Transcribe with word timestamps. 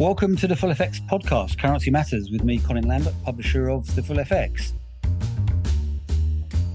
Welcome 0.00 0.34
to 0.38 0.48
the 0.48 0.56
Full 0.56 0.70
FX 0.70 1.00
podcast, 1.08 1.56
Currency 1.56 1.88
Matters, 1.88 2.28
with 2.28 2.42
me, 2.42 2.58
Colin 2.58 2.88
Lambert, 2.88 3.14
publisher 3.22 3.70
of 3.70 3.94
the 3.94 4.02
Full 4.02 4.16
FX. 4.16 4.72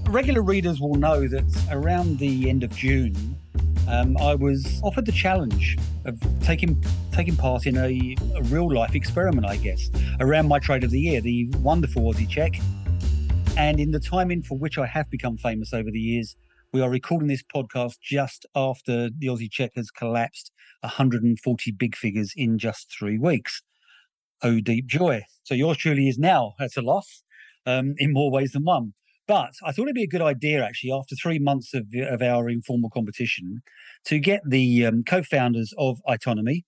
Regular 0.08 0.40
readers 0.40 0.80
will 0.80 0.94
know 0.94 1.28
that 1.28 1.44
around 1.70 2.18
the 2.18 2.48
end 2.48 2.64
of 2.64 2.74
June, 2.74 3.36
um, 3.88 4.16
I 4.16 4.34
was 4.34 4.80
offered 4.82 5.04
the 5.04 5.12
challenge 5.12 5.76
of 6.06 6.18
taking 6.40 6.82
taking 7.12 7.36
part 7.36 7.66
in 7.66 7.76
a, 7.76 8.16
a 8.36 8.42
real 8.44 8.72
life 8.72 8.94
experiment, 8.94 9.44
I 9.46 9.56
guess, 9.58 9.90
around 10.20 10.48
my 10.48 10.58
trade 10.58 10.82
of 10.82 10.90
the 10.90 11.00
year, 11.00 11.20
the 11.20 11.46
wonderful 11.58 12.10
Aussie 12.10 12.26
Czech. 12.26 12.54
And 13.58 13.78
in 13.78 13.90
the 13.90 14.00
timing 14.00 14.44
for 14.44 14.56
which 14.56 14.78
I 14.78 14.86
have 14.86 15.10
become 15.10 15.36
famous 15.36 15.74
over 15.74 15.90
the 15.90 16.00
years, 16.00 16.36
we 16.72 16.80
are 16.80 16.88
recording 16.88 17.28
this 17.28 17.44
podcast 17.54 17.98
just 18.00 18.46
after 18.56 19.10
the 19.10 19.26
Aussie 19.26 19.50
Czech 19.50 19.72
has 19.76 19.90
collapsed 19.90 20.52
140 20.80 21.72
big 21.72 21.96
figures 21.96 22.32
in 22.36 22.58
just 22.58 22.92
three 22.96 23.18
weeks. 23.18 23.62
Oh, 24.42 24.60
deep 24.60 24.86
joy. 24.86 25.22
So 25.42 25.54
yours 25.54 25.76
truly 25.76 26.08
is 26.08 26.18
now 26.18 26.54
at 26.58 26.76
a 26.76 26.82
loss 26.82 27.22
um, 27.66 27.94
in 27.98 28.12
more 28.12 28.30
ways 28.30 28.52
than 28.52 28.64
one. 28.64 28.94
But 29.26 29.52
I 29.64 29.70
thought 29.70 29.82
it'd 29.82 29.94
be 29.94 30.02
a 30.02 30.08
good 30.08 30.22
idea, 30.22 30.64
actually, 30.64 30.92
after 30.92 31.14
three 31.14 31.38
months 31.38 31.72
of, 31.72 31.86
of 31.94 32.20
our 32.20 32.48
informal 32.48 32.90
competition, 32.90 33.62
to 34.06 34.18
get 34.18 34.40
the 34.44 34.86
um, 34.86 35.04
co-founders 35.04 35.72
of 35.78 36.00
AiTonomy, 36.08 36.64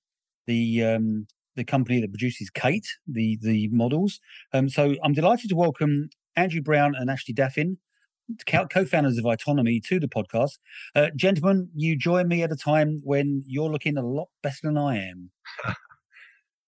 the 0.46 0.84
um, 0.84 1.26
the 1.56 1.64
company 1.64 2.00
that 2.00 2.12
produces 2.12 2.50
Kate, 2.50 2.86
the 3.06 3.36
the 3.42 3.68
models. 3.72 4.20
Um, 4.52 4.68
so 4.68 4.94
I'm 5.02 5.12
delighted 5.12 5.50
to 5.50 5.56
welcome 5.56 6.10
Andrew 6.36 6.62
Brown 6.62 6.94
and 6.94 7.10
Ashley 7.10 7.34
Daffin, 7.34 7.78
co-founders 8.46 9.18
of 9.18 9.24
AiTonomy 9.24 9.82
to 9.84 10.00
the 10.00 10.08
podcast. 10.08 10.58
Uh, 10.94 11.08
gentlemen, 11.16 11.68
you 11.74 11.96
join 11.96 12.28
me 12.28 12.42
at 12.42 12.52
a 12.52 12.56
time 12.56 13.00
when 13.04 13.42
you're 13.46 13.70
looking 13.70 13.96
a 13.96 14.02
lot 14.02 14.28
better 14.42 14.58
than 14.62 14.78
I 14.78 14.98
am. 14.98 15.30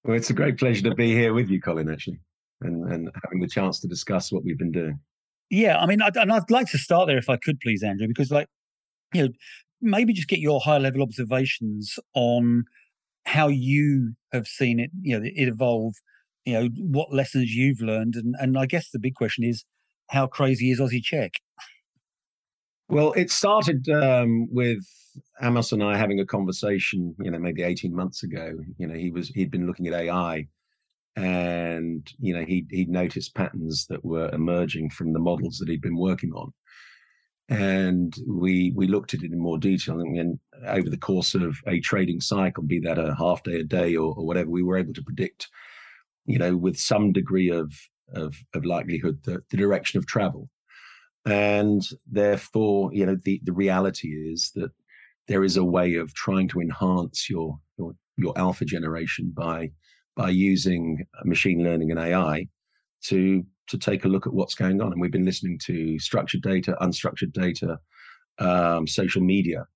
well, 0.05 0.17
it's 0.17 0.31
a 0.31 0.35
great 0.35 0.59
pleasure 0.59 0.83
to 0.89 0.95
be 0.95 1.13
here 1.13 1.35
with 1.35 1.49
you, 1.49 1.61
Colin, 1.61 1.91
actually, 1.91 2.21
and, 2.63 2.91
and 2.93 3.11
having 3.23 3.41
the 3.41 3.49
chance 3.49 3.81
to 3.81 3.89
discuss 3.89 4.33
what 4.33 4.45
we've 4.45 4.59
been 4.59 4.73
doing. 4.73 4.99
Yeah, 5.51 5.79
I 5.79 5.87
mean, 5.87 6.03
I'd, 6.03 6.17
and 6.17 6.33
I'd 6.33 6.51
like 6.51 6.69
to 6.71 6.79
start 6.79 7.07
there 7.07 7.19
if 7.19 7.29
I 7.29 7.37
could, 7.37 7.61
please, 7.61 7.83
Andrew, 7.83 8.09
because, 8.09 8.31
like, 8.31 8.49
you 9.13 9.23
know, 9.23 9.29
maybe 9.81 10.13
just 10.13 10.29
get 10.29 10.39
your 10.39 10.61
high 10.61 10.79
level 10.79 11.03
observations 11.03 11.99
on 12.15 12.65
how 13.27 13.49
you 13.49 14.15
have 14.33 14.47
seen 14.47 14.81
it, 14.81 14.91
you 15.01 15.19
know, 15.19 15.25
it 15.25 15.49
evolve. 15.49 15.95
You 16.45 16.55
know, 16.55 16.69
what 16.77 17.11
lessons 17.11 17.55
you've 17.55 17.81
learned, 17.81 18.17
and 18.17 18.35
and 18.39 18.59
I 18.59 18.67
guess 18.67 18.91
the 18.91 18.99
big 18.99 19.15
question 19.15 19.45
is, 19.45 19.65
how 20.09 20.27
crazy 20.27 20.71
is 20.71 20.81
Aussie 20.81 21.03
Czech? 21.03 21.33
Well, 22.89 23.13
it 23.13 23.31
started 23.31 23.89
um, 23.89 24.49
with 24.53 24.85
Amos 25.41 25.73
and 25.73 25.83
I 25.83 25.97
having 25.97 26.21
a 26.21 26.27
conversation, 26.27 27.15
you 27.19 27.31
know, 27.31 27.39
maybe 27.39 27.63
18 27.63 27.95
months 27.95 28.23
ago. 28.23 28.53
You 28.77 28.87
know, 28.87 28.95
he 28.95 29.11
was 29.11 29.29
he'd 29.29 29.51
been 29.51 29.67
looking 29.67 29.87
at 29.87 29.95
AI 29.95 30.49
and 31.17 32.13
you 32.19 32.35
know 32.35 32.45
he 32.45 32.67
he'd 32.71 32.89
noticed 32.89 33.35
patterns 33.35 33.87
that 33.87 34.05
were 34.05 34.29
emerging 34.31 34.91
from 34.91 35.13
the 35.13 35.21
models 35.21 35.59
that 35.59 35.69
he'd 35.69 35.81
been 35.81 35.97
working 35.97 36.33
on. 36.33 36.53
And 37.49 38.15
we 38.27 38.73
we 38.75 38.87
looked 38.87 39.15
at 39.15 39.23
it 39.23 39.33
in 39.33 39.39
more 39.39 39.59
detail 39.59 40.01
and, 40.01 40.19
and 40.19 40.39
over 40.67 40.89
the 40.89 40.97
course 40.97 41.35
of 41.35 41.57
a 41.67 41.81
trading 41.81 42.21
cycle, 42.21 42.65
be 42.65 42.81
that 42.81 42.99
a 42.99 43.15
half 43.17 43.43
day 43.43 43.61
a 43.61 43.65
day 43.65 43.97
or, 43.97 44.15
or 44.15 44.27
whatever, 44.27 44.51
we 44.51 44.63
were 44.63 44.79
able 44.79 44.95
to 44.95 45.03
predict, 45.03 45.49
you 46.27 46.39
know, 46.39 46.57
with 46.57 46.77
some 46.77 47.13
degree 47.13 47.51
of 47.51 47.73
of, 48.13 48.37
of 48.55 48.65
likelihood 48.65 49.21
the, 49.25 49.43
the 49.51 49.57
direction 49.57 49.99
of 49.99 50.07
travel. 50.07 50.49
And 51.27 51.83
therefore, 52.11 52.91
you 52.93 53.07
know, 53.07 53.17
the, 53.25 53.41
the 53.45 53.53
reality 53.53 54.09
is 54.09 54.53
that 54.55 54.71
there 55.27 55.45
is 55.45 55.57
a 55.57 55.65
way 55.65 55.95
of 55.95 56.13
trying 56.15 56.49
to 56.49 56.61
enhance 56.61 57.31
your 57.31 57.59
your, 57.79 57.95
your 58.17 58.39
alpha 58.39 58.65
generation 58.65 59.33
by 59.35 59.71
by 60.17 60.29
using 60.29 61.05
machine 61.25 61.65
learning 61.65 61.91
and 61.91 61.99
AI 61.99 62.47
to 63.05 63.43
to 63.69 63.79
take 63.79 64.05
a 64.05 64.09
look 64.09 64.27
at 64.27 64.35
what's 64.35 64.55
going 64.55 64.83
on. 64.83 64.93
And 64.93 65.01
we've 65.01 65.11
been 65.11 65.25
listening 65.25 65.59
to 65.65 65.99
structured 65.99 66.43
data, 66.43 66.77
unstructured 66.83 67.33
data, 67.33 67.79
um, 68.39 68.87
social 68.87 69.23
media, 69.23 69.67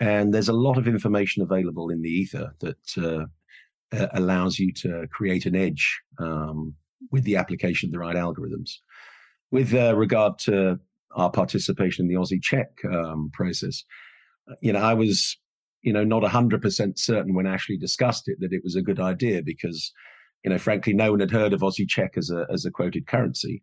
and 0.00 0.32
there's 0.32 0.48
a 0.48 0.54
lot 0.54 0.78
of 0.78 0.88
information 0.88 1.42
available 1.42 1.90
in 1.90 2.00
the 2.00 2.08
ether 2.08 2.54
that 2.60 3.28
uh, 3.92 4.06
allows 4.12 4.58
you 4.58 4.72
to 4.72 5.06
create 5.12 5.46
an 5.46 5.54
edge 5.54 6.00
um, 6.18 6.74
with 7.10 7.24
the 7.24 7.36
application 7.36 7.88
of 7.88 7.92
the 7.92 7.98
right 7.98 8.16
algorithms. 8.16 8.70
With 9.50 9.74
uh, 9.74 9.96
regard 9.96 10.38
to 10.40 10.78
our 11.12 11.30
participation 11.30 12.04
in 12.04 12.08
the 12.08 12.20
Aussie 12.20 12.42
Czech 12.42 12.68
um, 12.92 13.30
process, 13.32 13.84
uh, 14.50 14.54
you 14.60 14.72
know, 14.72 14.80
I 14.80 14.94
was, 14.94 15.36
you 15.82 15.92
know, 15.92 16.04
not 16.04 16.22
100% 16.22 16.98
certain 16.98 17.34
when 17.34 17.46
Ashley 17.46 17.78
discussed 17.78 18.28
it 18.28 18.38
that 18.40 18.52
it 18.52 18.62
was 18.62 18.76
a 18.76 18.82
good 18.82 19.00
idea 19.00 19.42
because, 19.42 19.92
you 20.44 20.50
know, 20.50 20.58
frankly, 20.58 20.92
no 20.92 21.12
one 21.12 21.20
had 21.20 21.30
heard 21.30 21.52
of 21.52 21.60
Aussie 21.60 21.88
Czech 21.88 22.12
as 22.16 22.30
a, 22.30 22.46
as 22.52 22.64
a 22.64 22.70
quoted 22.70 23.06
currency. 23.06 23.62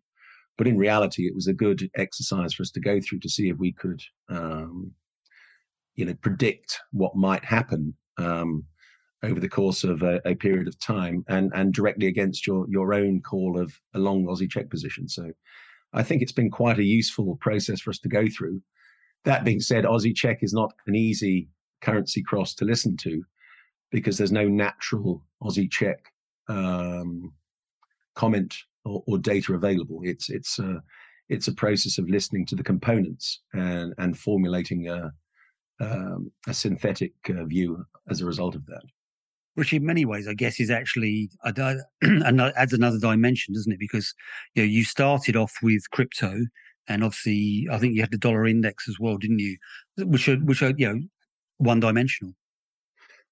But 0.58 0.66
in 0.66 0.78
reality, 0.78 1.26
it 1.26 1.34
was 1.34 1.46
a 1.46 1.52
good 1.52 1.90
exercise 1.96 2.54
for 2.54 2.62
us 2.62 2.70
to 2.72 2.80
go 2.80 3.00
through 3.00 3.20
to 3.20 3.28
see 3.28 3.48
if 3.48 3.58
we 3.58 3.72
could, 3.72 4.00
um, 4.30 4.92
you 5.94 6.04
know, 6.04 6.14
predict 6.14 6.80
what 6.92 7.14
might 7.14 7.44
happen 7.44 7.94
um, 8.16 8.64
over 9.22 9.40
the 9.40 9.48
course 9.48 9.84
of 9.84 10.02
a, 10.02 10.20
a, 10.24 10.34
period 10.34 10.68
of 10.68 10.78
time 10.78 11.24
and 11.28 11.50
and 11.54 11.72
directly 11.72 12.06
against 12.06 12.46
your 12.46 12.66
your 12.68 12.92
own 12.92 13.20
call 13.20 13.58
of 13.58 13.72
a 13.94 13.98
long 13.98 14.24
Aussie 14.26 14.50
Czech 14.50 14.70
position. 14.70 15.08
So 15.08 15.30
I 15.92 16.02
think 16.02 16.22
it's 16.22 16.32
been 16.32 16.50
quite 16.50 16.78
a 16.78 16.84
useful 16.84 17.36
process 17.36 17.80
for 17.80 17.90
us 17.90 17.98
to 18.00 18.08
go 18.08 18.26
through. 18.28 18.60
That 19.24 19.44
being 19.44 19.60
said, 19.60 19.84
Aussie 19.84 20.14
Czech 20.14 20.42
is 20.42 20.52
not 20.52 20.74
an 20.86 20.94
easy 20.94 21.48
currency 21.80 22.22
cross 22.22 22.54
to 22.54 22.64
listen 22.64 22.96
to 22.98 23.22
because 23.90 24.18
there's 24.18 24.32
no 24.32 24.48
natural 24.48 25.24
Aussie 25.42 25.70
Czech 25.70 26.12
um, 26.48 27.32
comment 28.14 28.54
or, 28.84 29.02
or, 29.06 29.18
data 29.18 29.54
available. 29.54 30.00
It's 30.04 30.28
it's 30.28 30.58
a 30.58 30.82
it's 31.28 31.48
a 31.48 31.54
process 31.54 31.98
of 31.98 32.08
listening 32.08 32.46
to 32.46 32.54
the 32.54 32.62
components 32.62 33.40
and 33.54 33.94
and 33.98 34.16
formulating 34.16 34.88
a 34.88 35.12
um, 35.80 36.30
a 36.46 36.54
synthetic 36.54 37.12
uh, 37.28 37.44
view 37.44 37.84
as 38.08 38.20
a 38.20 38.26
result 38.26 38.54
of 38.54 38.64
that 38.66 38.82
which 39.56 39.72
in 39.72 39.84
many 39.84 40.04
ways, 40.04 40.28
I 40.28 40.34
guess, 40.34 40.60
is 40.60 40.70
actually 40.70 41.30
adds 41.44 42.72
another 42.72 42.98
dimension, 42.98 43.54
doesn't 43.54 43.72
it? 43.72 43.78
Because 43.78 44.14
you 44.54 44.62
know 44.62 44.68
you 44.68 44.84
started 44.84 45.34
off 45.34 45.54
with 45.62 45.90
crypto, 45.90 46.42
and 46.88 47.02
obviously, 47.02 47.66
I 47.70 47.78
think 47.78 47.94
you 47.94 48.02
had 48.02 48.12
the 48.12 48.18
dollar 48.18 48.46
index 48.46 48.88
as 48.88 49.00
well, 49.00 49.16
didn't 49.16 49.40
you? 49.40 49.56
Which 49.98 50.28
are 50.28 50.36
which 50.36 50.62
are 50.62 50.74
you 50.76 50.92
know 50.92 51.00
one 51.56 51.80
dimensional. 51.80 52.34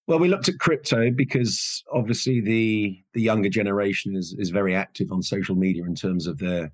Well, 0.06 0.18
we 0.18 0.28
looked 0.28 0.48
at 0.48 0.58
crypto 0.58 1.10
because 1.10 1.82
obviously 1.92 2.40
the 2.40 2.98
the 3.12 3.22
younger 3.22 3.50
generation 3.50 4.16
is 4.16 4.34
is 4.38 4.50
very 4.50 4.74
active 4.74 5.12
on 5.12 5.22
social 5.22 5.54
media 5.54 5.84
in 5.84 5.94
terms 5.94 6.26
of 6.26 6.38
their 6.38 6.72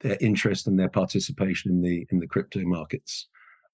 their 0.00 0.16
interest 0.20 0.68
and 0.68 0.78
their 0.78 0.88
participation 0.88 1.72
in 1.72 1.82
the 1.82 2.06
in 2.10 2.20
the 2.20 2.28
crypto 2.28 2.60
markets. 2.62 3.28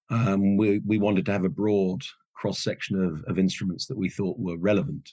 Um, 0.09 0.57
we 0.57 0.79
we 0.85 0.97
wanted 0.97 1.25
to 1.27 1.31
have 1.33 1.45
a 1.45 1.49
broad 1.49 2.01
cross 2.37 2.59
section 2.59 3.03
of, 3.03 3.23
of 3.27 3.39
instruments 3.39 3.87
that 3.87 3.97
we 3.97 4.09
thought 4.09 4.39
were 4.39 4.57
relevant. 4.57 5.11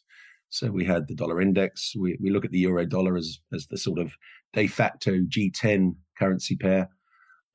So 0.50 0.70
we 0.70 0.84
had 0.84 1.08
the 1.08 1.14
dollar 1.14 1.40
index. 1.40 1.94
We, 1.98 2.16
we 2.20 2.30
look 2.30 2.44
at 2.44 2.52
the 2.52 2.60
euro 2.60 2.86
dollar 2.86 3.16
as, 3.16 3.40
as 3.52 3.66
the 3.66 3.78
sort 3.78 3.98
of 3.98 4.12
de 4.52 4.66
facto 4.66 5.12
G10 5.12 5.96
currency 6.18 6.54
pair. 6.54 6.88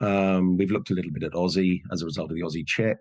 Um, 0.01 0.57
we've 0.57 0.71
looked 0.71 0.91
a 0.91 0.93
little 0.93 1.11
bit 1.11 1.23
at 1.23 1.33
Aussie 1.33 1.81
as 1.91 2.01
a 2.01 2.05
result 2.05 2.31
of 2.31 2.35
the 2.35 2.43
Aussie 2.43 2.67
Czech. 2.67 2.97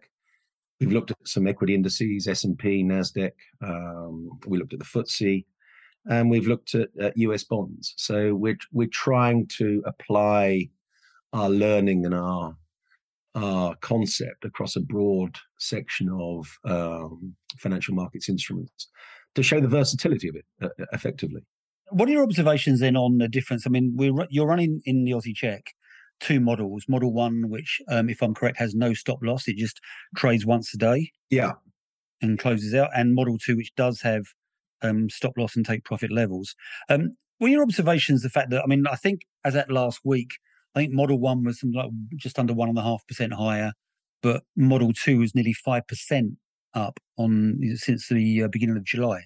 We've 0.80 0.92
looked 0.92 1.10
at 1.10 1.16
some 1.24 1.48
equity 1.48 1.74
indices, 1.74 2.28
S&P, 2.28 2.84
NASDAQ. 2.84 3.32
Um, 3.60 4.38
we 4.46 4.58
looked 4.58 4.72
at 4.72 4.78
the 4.78 4.84
FTSE 4.84 5.44
and 6.06 6.30
we've 6.30 6.46
looked 6.46 6.74
at, 6.76 6.90
at 7.00 7.16
US 7.16 7.42
bonds. 7.42 7.94
So 7.96 8.34
we're, 8.34 8.58
we're 8.72 8.88
trying 8.88 9.48
to 9.58 9.82
apply 9.84 10.68
our 11.32 11.50
learning 11.50 12.06
and 12.06 12.14
our 12.14 12.56
uh, 13.42 13.74
concept 13.80 14.44
across 14.44 14.76
a 14.76 14.80
broad 14.80 15.36
section 15.58 16.08
of 16.10 16.46
um, 16.64 17.34
financial 17.58 17.94
markets 17.94 18.28
instruments 18.28 18.88
to 19.34 19.42
show 19.42 19.60
the 19.60 19.68
versatility 19.68 20.28
of 20.28 20.36
it 20.36 20.44
uh, 20.62 20.68
effectively. 20.92 21.42
What 21.90 22.08
are 22.08 22.12
your 22.12 22.22
observations 22.22 22.80
then 22.80 22.96
on 22.96 23.18
the 23.18 23.28
difference? 23.28 23.66
I 23.66 23.70
mean, 23.70 23.94
we're, 23.96 24.26
you're 24.30 24.46
running 24.46 24.82
in 24.84 25.04
the 25.04 25.12
Aussie 25.12 25.34
Czech 25.34 25.74
two 26.20 26.40
models. 26.40 26.84
Model 26.88 27.12
one, 27.12 27.48
which, 27.48 27.80
um, 27.88 28.08
if 28.08 28.22
I'm 28.22 28.34
correct, 28.34 28.58
has 28.58 28.74
no 28.74 28.92
stop 28.92 29.18
loss; 29.22 29.48
it 29.48 29.56
just 29.56 29.80
trades 30.16 30.44
once 30.44 30.74
a 30.74 30.76
day. 30.76 31.12
Yeah, 31.30 31.52
and 32.20 32.38
closes 32.38 32.74
out. 32.74 32.90
And 32.94 33.14
model 33.14 33.38
two, 33.38 33.56
which 33.56 33.74
does 33.76 34.00
have 34.02 34.26
um, 34.82 35.08
stop 35.08 35.32
loss 35.36 35.56
and 35.56 35.64
take 35.64 35.84
profit 35.84 36.10
levels. 36.10 36.54
Um, 36.88 37.16
what 37.38 37.48
are 37.48 37.52
your 37.52 37.62
observations? 37.62 38.22
The 38.22 38.30
fact 38.30 38.50
that 38.50 38.62
I 38.62 38.66
mean, 38.66 38.86
I 38.86 38.96
think 38.96 39.22
as 39.44 39.56
at 39.56 39.70
last 39.70 40.00
week, 40.04 40.32
I 40.78 40.82
think 40.82 40.92
Model 40.92 41.18
One 41.18 41.42
was 41.42 41.58
something 41.58 41.76
like 41.76 41.90
just 42.16 42.38
under 42.38 42.54
one 42.54 42.68
and 42.68 42.78
a 42.78 42.82
half 42.82 43.04
percent 43.08 43.32
higher, 43.34 43.72
but 44.22 44.44
Model 44.56 44.92
Two 44.92 45.18
was 45.18 45.34
nearly 45.34 45.52
five 45.52 45.86
percent 45.88 46.34
up 46.72 47.00
on 47.16 47.58
since 47.74 48.08
the 48.08 48.44
uh, 48.44 48.48
beginning 48.48 48.76
of 48.76 48.84
July. 48.84 49.24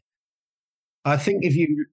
I 1.05 1.19
think 1.19 1.45
if 1.45 1.55
you 1.55 1.85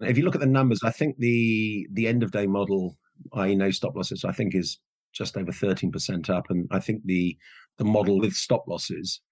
if 0.00 0.18
you 0.18 0.24
look 0.24 0.34
at 0.34 0.42
the 0.42 0.46
numbers, 0.46 0.80
I 0.84 0.90
think 0.90 1.16
the 1.18 1.88
the 1.92 2.06
end 2.06 2.22
of 2.22 2.30
day 2.30 2.46
model, 2.46 2.98
i.e., 3.32 3.54
no 3.54 3.70
stop 3.70 3.96
losses, 3.96 4.22
I 4.22 4.32
think 4.32 4.54
is 4.54 4.78
just 5.14 5.38
over 5.38 5.50
thirteen 5.50 5.90
percent 5.90 6.28
up, 6.28 6.50
and 6.50 6.68
I 6.70 6.80
think 6.80 7.00
the 7.06 7.38
the 7.78 7.84
model 7.84 8.20
with 8.20 8.34
stop 8.34 8.66
losses 8.68 9.22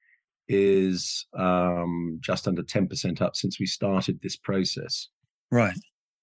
is 0.49 1.27
um, 1.39 2.19
just 2.21 2.47
under 2.47 2.63
10% 2.63 3.23
up 3.23 3.35
since 3.35 3.59
we 3.59 3.65
started 3.65 4.21
this 4.21 4.37
process. 4.37 5.09
Right. 5.51 5.79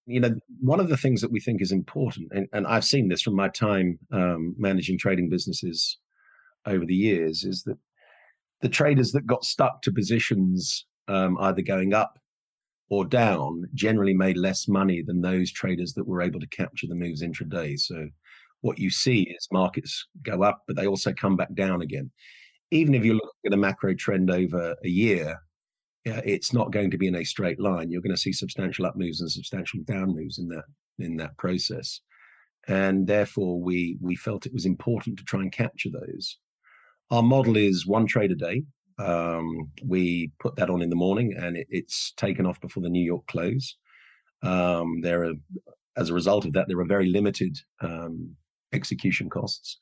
You 0.06 0.20
know, 0.20 0.36
one 0.60 0.80
of 0.80 0.90
the 0.90 0.98
things 0.98 1.22
that 1.22 1.32
we 1.32 1.40
think 1.40 1.62
is 1.62 1.72
important, 1.72 2.32
and, 2.32 2.48
and 2.54 2.66
I've 2.68 2.86
seen 2.86 3.08
this 3.08 3.22
from 3.22 3.36
my 3.36 3.50
time 3.50 4.00
um, 4.12 4.56
managing 4.58 4.98
trading 4.98 5.30
businesses 5.30 6.00
over 6.66 6.86
the 6.86 6.96
years, 6.96 7.44
is 7.44 7.64
that 7.64 7.78
the 8.62 8.70
traders 8.70 9.12
that 9.12 9.28
got 9.28 9.44
stuck 9.44 9.82
to 9.84 9.92
positions 9.92 10.86
um, 11.08 11.38
either 11.40 11.62
going 11.62 11.94
up 11.94 12.18
or 12.90 13.06
down 13.06 13.64
generally 13.74 14.14
made 14.14 14.38
less 14.38 14.68
money 14.68 15.02
than 15.02 15.22
those 15.22 15.52
traders 15.52 15.94
that 15.94 16.08
were 16.08 16.22
able 16.22 16.40
to 16.40 16.48
capture 16.48 16.88
the 16.88 16.96
moves 16.96 17.24
intraday. 17.24 17.80
So 17.80 18.10
what 18.62 18.80
you 18.80 18.90
see 18.90 19.22
is 19.24 19.48
markets 19.52 20.08
go 20.24 20.44
up, 20.44 20.64
but 20.68 20.76
they 20.76 20.88
also 20.88 21.14
come 21.14 21.36
back 21.36 21.54
down 21.54 21.82
again. 21.82 22.12
Even 22.72 22.94
if 22.94 23.04
you 23.04 23.14
look 23.14 23.34
at 23.46 23.54
a 23.54 23.58
macro 23.58 23.94
trend 23.94 24.30
over 24.30 24.76
a 24.84 24.88
year, 24.88 25.42
it's 26.06 26.54
not 26.54 26.72
going 26.72 26.92
to 26.92 26.98
be 26.98 27.08
in 27.08 27.16
a 27.16 27.24
straight 27.24 27.60
line. 27.60 27.92
You're 27.92 28.02
going 28.02 28.16
to 28.16 28.22
see 28.22 28.34
substantial 28.34 28.86
up 28.86 28.96
moves 28.96 29.22
and 29.22 29.32
substantial 29.32 29.82
down 29.86 30.16
moves 30.16 30.40
in 30.40 30.48
that 30.50 30.66
in 31.00 31.18
that 31.18 31.38
process, 31.38 32.02
and 32.68 33.08
therefore 33.08 33.62
we 33.62 33.98
we 34.02 34.16
felt 34.16 34.46
it 34.46 34.54
was 34.54 34.66
important 34.66 35.18
to 35.18 35.24
try 35.24 35.42
and 35.42 35.52
capture 35.52 35.90
those. 35.90 36.38
Our 37.12 37.24
model 37.24 37.58
is 37.58 37.86
one 37.86 38.08
trade 38.08 38.32
a 38.32 38.36
day. 38.36 38.64
Um, 38.98 39.72
we 39.86 40.32
put 40.40 40.56
that 40.56 40.70
on 40.70 40.82
in 40.82 40.90
the 40.90 40.96
morning, 40.96 41.36
and 41.38 41.58
it, 41.58 41.68
it's 41.70 42.14
taken 42.18 42.46
off 42.46 42.62
before 42.62 42.84
the 42.84 42.90
New 42.90 43.04
York 43.04 43.26
close. 43.28 43.76
Um, 44.44 45.02
there 45.02 45.24
are, 45.26 45.34
as 45.98 46.10
a 46.10 46.14
result 46.14 46.46
of 46.46 46.54
that, 46.54 46.68
there 46.68 46.80
are 46.80 46.86
very 46.86 47.10
limited 47.10 47.58
um, 47.82 48.36
execution 48.74 49.30
costs, 49.30 49.78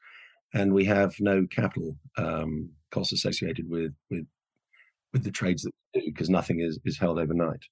and 0.54 0.74
we 0.74 0.86
have 0.86 1.15
no 1.19 1.45
capital 1.50 1.95
um, 2.18 2.72
costs 2.92 3.13
associated 3.13 3.69
with 3.69 3.94
with 4.10 4.25
with 5.14 5.24
the 5.24 5.32
trades 5.32 5.64
that 5.64 5.72
we 5.94 6.02
do 6.02 6.12
because 6.12 6.30
nothing 6.30 6.60
is 6.60 6.80
is 6.86 6.98
held 6.98 7.20
overnight. 7.20 7.64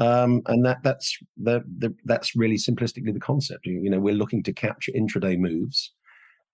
Um, 0.00 0.42
and 0.46 0.64
that 0.64 0.78
that's 0.82 1.16
the, 1.36 1.62
the, 1.78 1.94
that's 2.04 2.34
really 2.34 2.56
simplistically 2.56 3.14
the 3.14 3.20
concept. 3.20 3.64
You, 3.66 3.80
you 3.80 3.90
know, 3.90 4.00
we're 4.00 4.14
looking 4.14 4.42
to 4.42 4.52
capture 4.52 4.92
intraday 4.92 5.38
moves, 5.38 5.92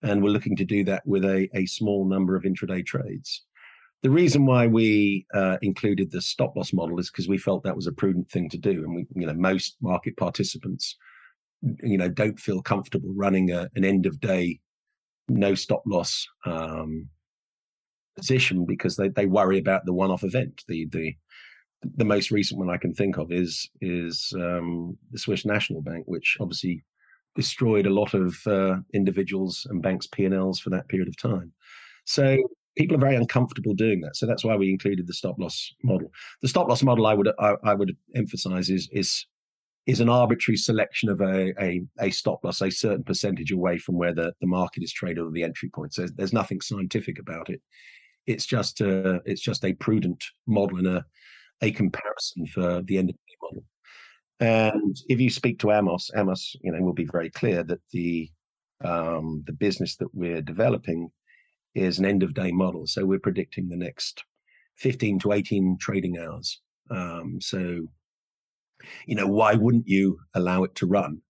and 0.02 0.22
we're 0.22 0.30
looking 0.30 0.56
to 0.56 0.64
do 0.64 0.84
that 0.84 1.06
with 1.06 1.24
a 1.24 1.48
a 1.54 1.66
small 1.66 2.06
number 2.06 2.36
of 2.36 2.44
intraday 2.44 2.84
trades. 2.84 3.44
The 4.02 4.10
reason 4.10 4.46
why 4.46 4.66
we 4.66 5.26
uh, 5.34 5.58
included 5.60 6.10
the 6.10 6.22
stop 6.22 6.56
loss 6.56 6.72
model 6.72 6.98
is 6.98 7.10
because 7.10 7.28
we 7.28 7.36
felt 7.36 7.62
that 7.64 7.76
was 7.76 7.86
a 7.86 7.92
prudent 7.92 8.30
thing 8.30 8.48
to 8.50 8.58
do, 8.58 8.84
and 8.84 8.94
we, 8.94 9.06
you 9.14 9.26
know, 9.26 9.34
most 9.34 9.76
market 9.80 10.16
participants, 10.16 10.96
you 11.82 11.98
know, 11.98 12.08
don't 12.08 12.40
feel 12.40 12.62
comfortable 12.62 13.12
running 13.14 13.50
a, 13.50 13.68
an 13.74 13.84
end 13.84 14.06
of 14.06 14.20
day 14.20 14.60
no 15.30 15.54
stop 15.54 15.82
loss 15.86 16.26
um, 16.44 17.08
position 18.16 18.64
because 18.66 18.96
they, 18.96 19.08
they 19.08 19.26
worry 19.26 19.58
about 19.58 19.84
the 19.86 19.92
one 19.94 20.10
off 20.10 20.24
event. 20.24 20.62
The 20.68 20.86
the 20.90 21.14
the 21.96 22.04
most 22.04 22.30
recent 22.30 22.58
one 22.58 22.70
I 22.70 22.76
can 22.76 22.92
think 22.94 23.16
of 23.16 23.32
is 23.32 23.68
is 23.80 24.32
um, 24.36 24.96
the 25.10 25.18
Swiss 25.18 25.44
National 25.44 25.82
Bank, 25.82 26.04
which 26.06 26.36
obviously 26.40 26.84
destroyed 27.36 27.86
a 27.86 27.94
lot 27.94 28.12
of 28.12 28.36
uh, 28.46 28.76
individuals 28.92 29.66
and 29.70 29.82
banks' 29.82 30.06
P 30.06 30.24
and 30.24 30.34
Ls 30.34 30.60
for 30.60 30.70
that 30.70 30.88
period 30.88 31.08
of 31.08 31.16
time. 31.16 31.52
So 32.04 32.36
people 32.76 32.96
are 32.96 33.00
very 33.00 33.16
uncomfortable 33.16 33.74
doing 33.74 34.00
that. 34.00 34.16
So 34.16 34.26
that's 34.26 34.44
why 34.44 34.56
we 34.56 34.70
included 34.70 35.06
the 35.06 35.14
stop 35.14 35.36
loss 35.38 35.72
model. 35.82 36.10
The 36.42 36.48
stop 36.48 36.68
loss 36.68 36.82
model, 36.82 37.06
I 37.06 37.14
would 37.14 37.28
I, 37.38 37.54
I 37.64 37.74
would 37.74 37.96
emphasize, 38.14 38.68
is 38.68 38.88
is 38.92 39.26
is 39.86 40.00
an 40.00 40.08
arbitrary 40.08 40.56
selection 40.56 41.08
of 41.08 41.20
a, 41.20 41.52
a, 41.60 41.82
a 41.98 42.10
stop 42.10 42.44
loss, 42.44 42.60
a 42.60 42.70
certain 42.70 43.02
percentage 43.02 43.50
away 43.50 43.78
from 43.78 43.96
where 43.96 44.14
the, 44.14 44.32
the 44.40 44.46
market 44.46 44.82
is 44.82 44.92
traded 44.92 45.24
or 45.24 45.30
the 45.30 45.42
entry 45.42 45.70
point. 45.70 45.94
So 45.94 46.06
there's 46.14 46.34
nothing 46.34 46.60
scientific 46.60 47.18
about 47.18 47.48
it. 47.48 47.60
It's 48.30 48.46
just 48.46 48.80
a, 48.80 49.20
it's 49.24 49.40
just 49.40 49.64
a 49.64 49.74
prudent 49.74 50.24
model 50.46 50.78
and 50.78 50.86
a, 50.86 51.04
a 51.62 51.70
comparison 51.72 52.46
for 52.46 52.82
the 52.82 52.98
end 52.98 53.10
of 53.10 53.16
the 53.16 53.46
model. 53.46 53.64
And 54.40 54.96
if 55.08 55.20
you 55.20 55.30
speak 55.30 55.58
to 55.60 55.72
Amos, 55.72 56.10
Amos, 56.16 56.56
you 56.62 56.72
know, 56.72 56.80
will 56.80 56.94
be 56.94 57.08
very 57.10 57.30
clear 57.30 57.62
that 57.64 57.80
the 57.92 58.30
um, 58.82 59.42
the 59.46 59.52
business 59.52 59.96
that 59.96 60.14
we're 60.14 60.40
developing 60.40 61.10
is 61.74 61.98
an 61.98 62.06
end 62.06 62.22
of 62.22 62.34
day 62.34 62.50
model. 62.50 62.86
So 62.86 63.04
we're 63.04 63.18
predicting 63.18 63.68
the 63.68 63.76
next 63.76 64.24
15 64.76 65.18
to 65.20 65.32
18 65.32 65.76
trading 65.78 66.18
hours. 66.18 66.60
Um, 66.90 67.38
so, 67.40 67.86
you 69.06 69.14
know, 69.14 69.26
why 69.26 69.54
wouldn't 69.54 69.86
you 69.86 70.18
allow 70.34 70.64
it 70.64 70.74
to 70.76 70.86
run? 70.86 71.20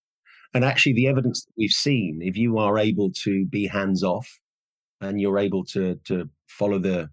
And 0.54 0.64
actually, 0.64 0.94
the 0.94 1.08
evidence 1.08 1.44
that 1.44 1.52
we've 1.56 1.70
seen, 1.70 2.20
if 2.22 2.36
you 2.36 2.58
are 2.58 2.78
able 2.78 3.10
to 3.24 3.44
be 3.46 3.66
hands 3.66 4.02
off 4.02 4.28
and 5.00 5.20
you're 5.20 5.38
able 5.38 5.64
to 5.64 5.96
to 6.04 6.28
follow 6.58 6.78
the 6.78 7.10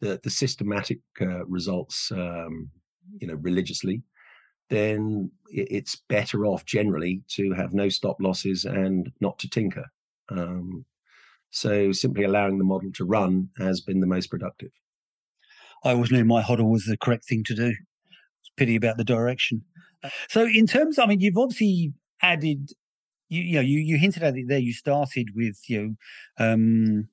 the, 0.00 0.20
the 0.22 0.30
systematic 0.30 0.98
uh, 1.20 1.46
results, 1.46 2.10
um, 2.12 2.70
you 3.18 3.26
know, 3.26 3.34
religiously, 3.34 4.02
then 4.68 5.30
it's 5.48 5.96
better 6.08 6.44
off 6.44 6.64
generally 6.66 7.22
to 7.28 7.52
have 7.52 7.72
no 7.72 7.88
stop 7.88 8.16
losses 8.20 8.64
and 8.64 9.10
not 9.20 9.38
to 9.38 9.48
tinker. 9.48 9.86
Um, 10.30 10.84
so 11.50 11.92
simply 11.92 12.24
allowing 12.24 12.58
the 12.58 12.64
model 12.64 12.90
to 12.94 13.04
run 13.04 13.48
has 13.58 13.80
been 13.80 14.00
the 14.00 14.06
most 14.06 14.26
productive. 14.26 14.72
I 15.84 15.92
always 15.92 16.10
knew 16.10 16.24
my 16.24 16.42
hodl 16.42 16.70
was 16.70 16.84
the 16.84 16.96
correct 16.96 17.26
thing 17.26 17.44
to 17.44 17.54
do. 17.54 17.68
It's 17.68 18.50
pity 18.56 18.74
about 18.74 18.96
the 18.96 19.04
direction. 19.04 19.62
So 20.28 20.46
in 20.46 20.66
terms, 20.66 20.98
I 20.98 21.06
mean, 21.06 21.20
you've 21.20 21.38
obviously 21.38 21.92
added, 22.20 22.70
you, 23.28 23.42
you 23.42 23.54
know, 23.54 23.60
you, 23.60 23.78
you 23.78 23.98
hinted 23.98 24.22
at 24.22 24.36
it 24.36 24.48
there. 24.48 24.58
You 24.58 24.72
started 24.72 25.28
with 25.34 25.58
you 25.68 25.96
know, 26.38 26.44
um, 26.44 27.08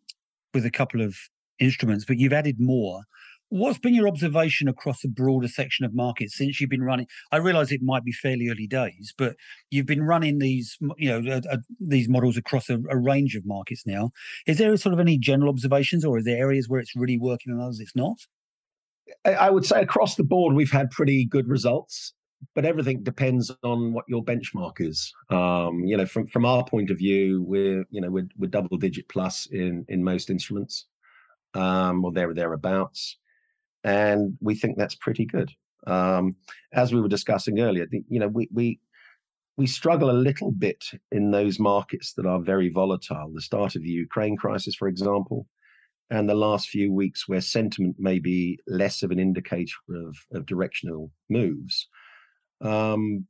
with 0.53 0.65
a 0.65 0.71
couple 0.71 1.01
of 1.01 1.15
instruments, 1.59 2.05
but 2.05 2.17
you've 2.17 2.33
added 2.33 2.59
more. 2.59 3.01
What's 3.49 3.79
been 3.79 3.93
your 3.93 4.07
observation 4.07 4.69
across 4.69 5.03
a 5.03 5.09
broader 5.09 5.49
section 5.49 5.85
of 5.85 5.93
markets 5.93 6.37
since 6.37 6.61
you've 6.61 6.69
been 6.69 6.83
running? 6.83 7.07
I 7.33 7.37
realize 7.37 7.69
it 7.69 7.81
might 7.81 8.05
be 8.05 8.13
fairly 8.13 8.47
early 8.49 8.65
days, 8.65 9.13
but 9.17 9.35
you've 9.69 9.85
been 9.85 10.03
running 10.03 10.39
these, 10.39 10.77
you 10.97 11.09
know, 11.09 11.29
uh, 11.29 11.41
uh, 11.51 11.57
these 11.81 12.07
models 12.07 12.37
across 12.37 12.69
a, 12.69 12.79
a, 12.89 12.97
range 12.97 13.35
of 13.35 13.45
markets 13.45 13.83
now. 13.85 14.11
Is 14.47 14.57
there 14.57 14.75
sort 14.77 14.93
of 14.93 15.01
any 15.01 15.17
general 15.17 15.49
observations, 15.49 16.05
or 16.05 16.17
is 16.17 16.23
there 16.23 16.37
areas 16.37 16.69
where 16.69 16.79
it's 16.79 16.95
really 16.95 17.17
working 17.17 17.51
and 17.51 17.61
others 17.61 17.81
it's 17.81 17.95
not? 17.95 18.19
I 19.25 19.49
would 19.49 19.65
say 19.65 19.81
across 19.81 20.15
the 20.15 20.23
board 20.23 20.55
we've 20.55 20.71
had 20.71 20.89
pretty 20.89 21.25
good 21.25 21.49
results, 21.49 22.13
but 22.55 22.65
everything 22.65 23.03
depends 23.03 23.51
on 23.63 23.93
what 23.93 24.05
your 24.07 24.23
benchmark 24.23 24.79
is. 24.79 25.13
Um, 25.29 25.83
you 25.85 25.97
know, 25.97 26.05
from 26.05 26.27
from 26.27 26.45
our 26.45 26.63
point 26.63 26.89
of 26.89 26.97
view, 26.97 27.43
we're 27.43 27.85
you 27.89 28.01
know 28.01 28.09
we're, 28.09 28.27
we're 28.37 28.47
double 28.47 28.77
digit 28.77 29.07
plus 29.09 29.47
in 29.51 29.85
in 29.89 30.03
most 30.03 30.29
instruments, 30.29 30.85
um, 31.53 32.03
or 32.03 32.11
there 32.11 32.33
thereabouts 32.33 33.17
and 33.83 34.37
we 34.41 34.55
think 34.55 34.77
that's 34.77 34.95
pretty 34.95 35.25
good. 35.25 35.51
Um, 35.87 36.35
as 36.73 36.93
we 36.93 37.01
were 37.01 37.07
discussing 37.07 37.59
earlier, 37.59 37.87
the, 37.87 38.03
you 38.07 38.19
know, 38.19 38.27
we 38.27 38.47
we 38.51 38.79
we 39.57 39.67
struggle 39.67 40.09
a 40.09 40.13
little 40.13 40.51
bit 40.51 40.83
in 41.11 41.31
those 41.31 41.59
markets 41.59 42.13
that 42.13 42.25
are 42.25 42.39
very 42.39 42.69
volatile. 42.69 43.31
The 43.33 43.41
start 43.41 43.75
of 43.75 43.83
the 43.83 43.89
Ukraine 43.89 44.37
crisis, 44.37 44.75
for 44.75 44.87
example, 44.87 45.47
and 46.09 46.29
the 46.29 46.35
last 46.35 46.69
few 46.69 46.91
weeks 46.91 47.27
where 47.27 47.41
sentiment 47.41 47.95
may 47.99 48.19
be 48.19 48.59
less 48.67 49.03
of 49.03 49.11
an 49.11 49.19
indicator 49.19 49.75
of, 49.89 50.15
of 50.33 50.45
directional 50.45 51.11
moves. 51.29 51.87
Um, 52.61 53.25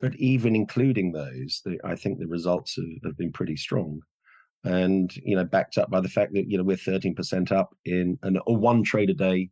but 0.00 0.14
even 0.16 0.54
including 0.54 1.12
those, 1.12 1.62
the, 1.64 1.78
I 1.84 1.96
think 1.96 2.18
the 2.18 2.26
results 2.26 2.76
have, 2.76 2.84
have, 3.04 3.16
been 3.16 3.32
pretty 3.32 3.56
strong, 3.56 4.00
and 4.64 5.14
you 5.16 5.36
know, 5.36 5.44
backed 5.44 5.78
up 5.78 5.90
by 5.90 6.00
the 6.00 6.08
fact 6.08 6.34
that 6.34 6.50
you 6.50 6.58
know 6.58 6.64
we're 6.64 6.76
13% 6.76 7.50
up 7.50 7.74
in 7.84 8.18
an, 8.22 8.38
a 8.46 8.52
one 8.52 8.82
trade 8.82 9.10
a 9.10 9.14
day 9.14 9.50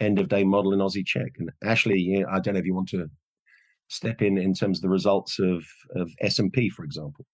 end 0.00 0.18
of 0.18 0.28
day 0.28 0.44
model 0.44 0.72
in 0.72 0.80
Aussie 0.80 1.06
Czech. 1.06 1.32
And 1.38 1.50
Ashley, 1.62 1.98
you 2.00 2.20
know, 2.20 2.28
I 2.30 2.40
don't 2.40 2.54
know 2.54 2.60
if 2.60 2.66
you 2.66 2.74
want 2.74 2.88
to 2.90 3.08
step 3.88 4.22
in 4.22 4.38
in 4.38 4.54
terms 4.54 4.78
of 4.78 4.82
the 4.82 4.88
results 4.88 5.38
of 5.38 5.64
of 5.94 6.10
S 6.20 6.38
and 6.38 6.52
P, 6.52 6.70
for 6.70 6.84
example. 6.84 7.26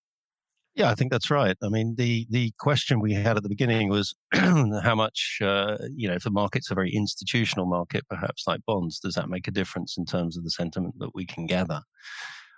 Yeah, 0.74 0.90
I 0.90 0.94
think 0.94 1.10
that's 1.10 1.30
right. 1.30 1.56
I 1.62 1.68
mean, 1.68 1.96
the 1.96 2.26
the 2.30 2.52
question 2.58 3.00
we 3.00 3.12
had 3.12 3.36
at 3.36 3.42
the 3.42 3.48
beginning 3.48 3.88
was 3.88 4.14
how 4.32 4.94
much, 4.94 5.38
uh, 5.42 5.76
you 5.94 6.08
know, 6.08 6.14
if 6.14 6.22
the 6.22 6.30
market's 6.30 6.70
a 6.70 6.74
very 6.74 6.92
institutional 6.94 7.66
market, 7.66 8.04
perhaps 8.08 8.44
like 8.46 8.60
bonds, 8.66 9.00
does 9.00 9.14
that 9.14 9.28
make 9.28 9.48
a 9.48 9.50
difference 9.52 9.98
in 9.98 10.04
terms 10.06 10.36
of 10.36 10.44
the 10.44 10.50
sentiment 10.50 10.94
that 10.98 11.14
we 11.14 11.26
can 11.26 11.46
gather? 11.46 11.80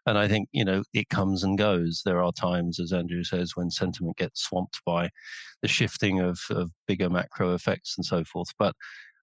And 0.06 0.18
I 0.18 0.28
think, 0.28 0.48
you 0.52 0.64
know, 0.64 0.82
it 0.92 1.08
comes 1.10 1.44
and 1.44 1.56
goes. 1.56 2.02
There 2.04 2.22
are 2.22 2.32
times, 2.32 2.80
as 2.80 2.92
Andrew 2.92 3.24
says, 3.24 3.52
when 3.56 3.70
sentiment 3.70 4.16
gets 4.16 4.42
swamped 4.42 4.80
by 4.84 5.10
the 5.62 5.68
shifting 5.68 6.20
of, 6.20 6.40
of 6.50 6.70
bigger 6.88 7.08
macro 7.08 7.54
effects 7.54 7.94
and 7.96 8.04
so 8.04 8.24
forth. 8.24 8.48
But 8.58 8.74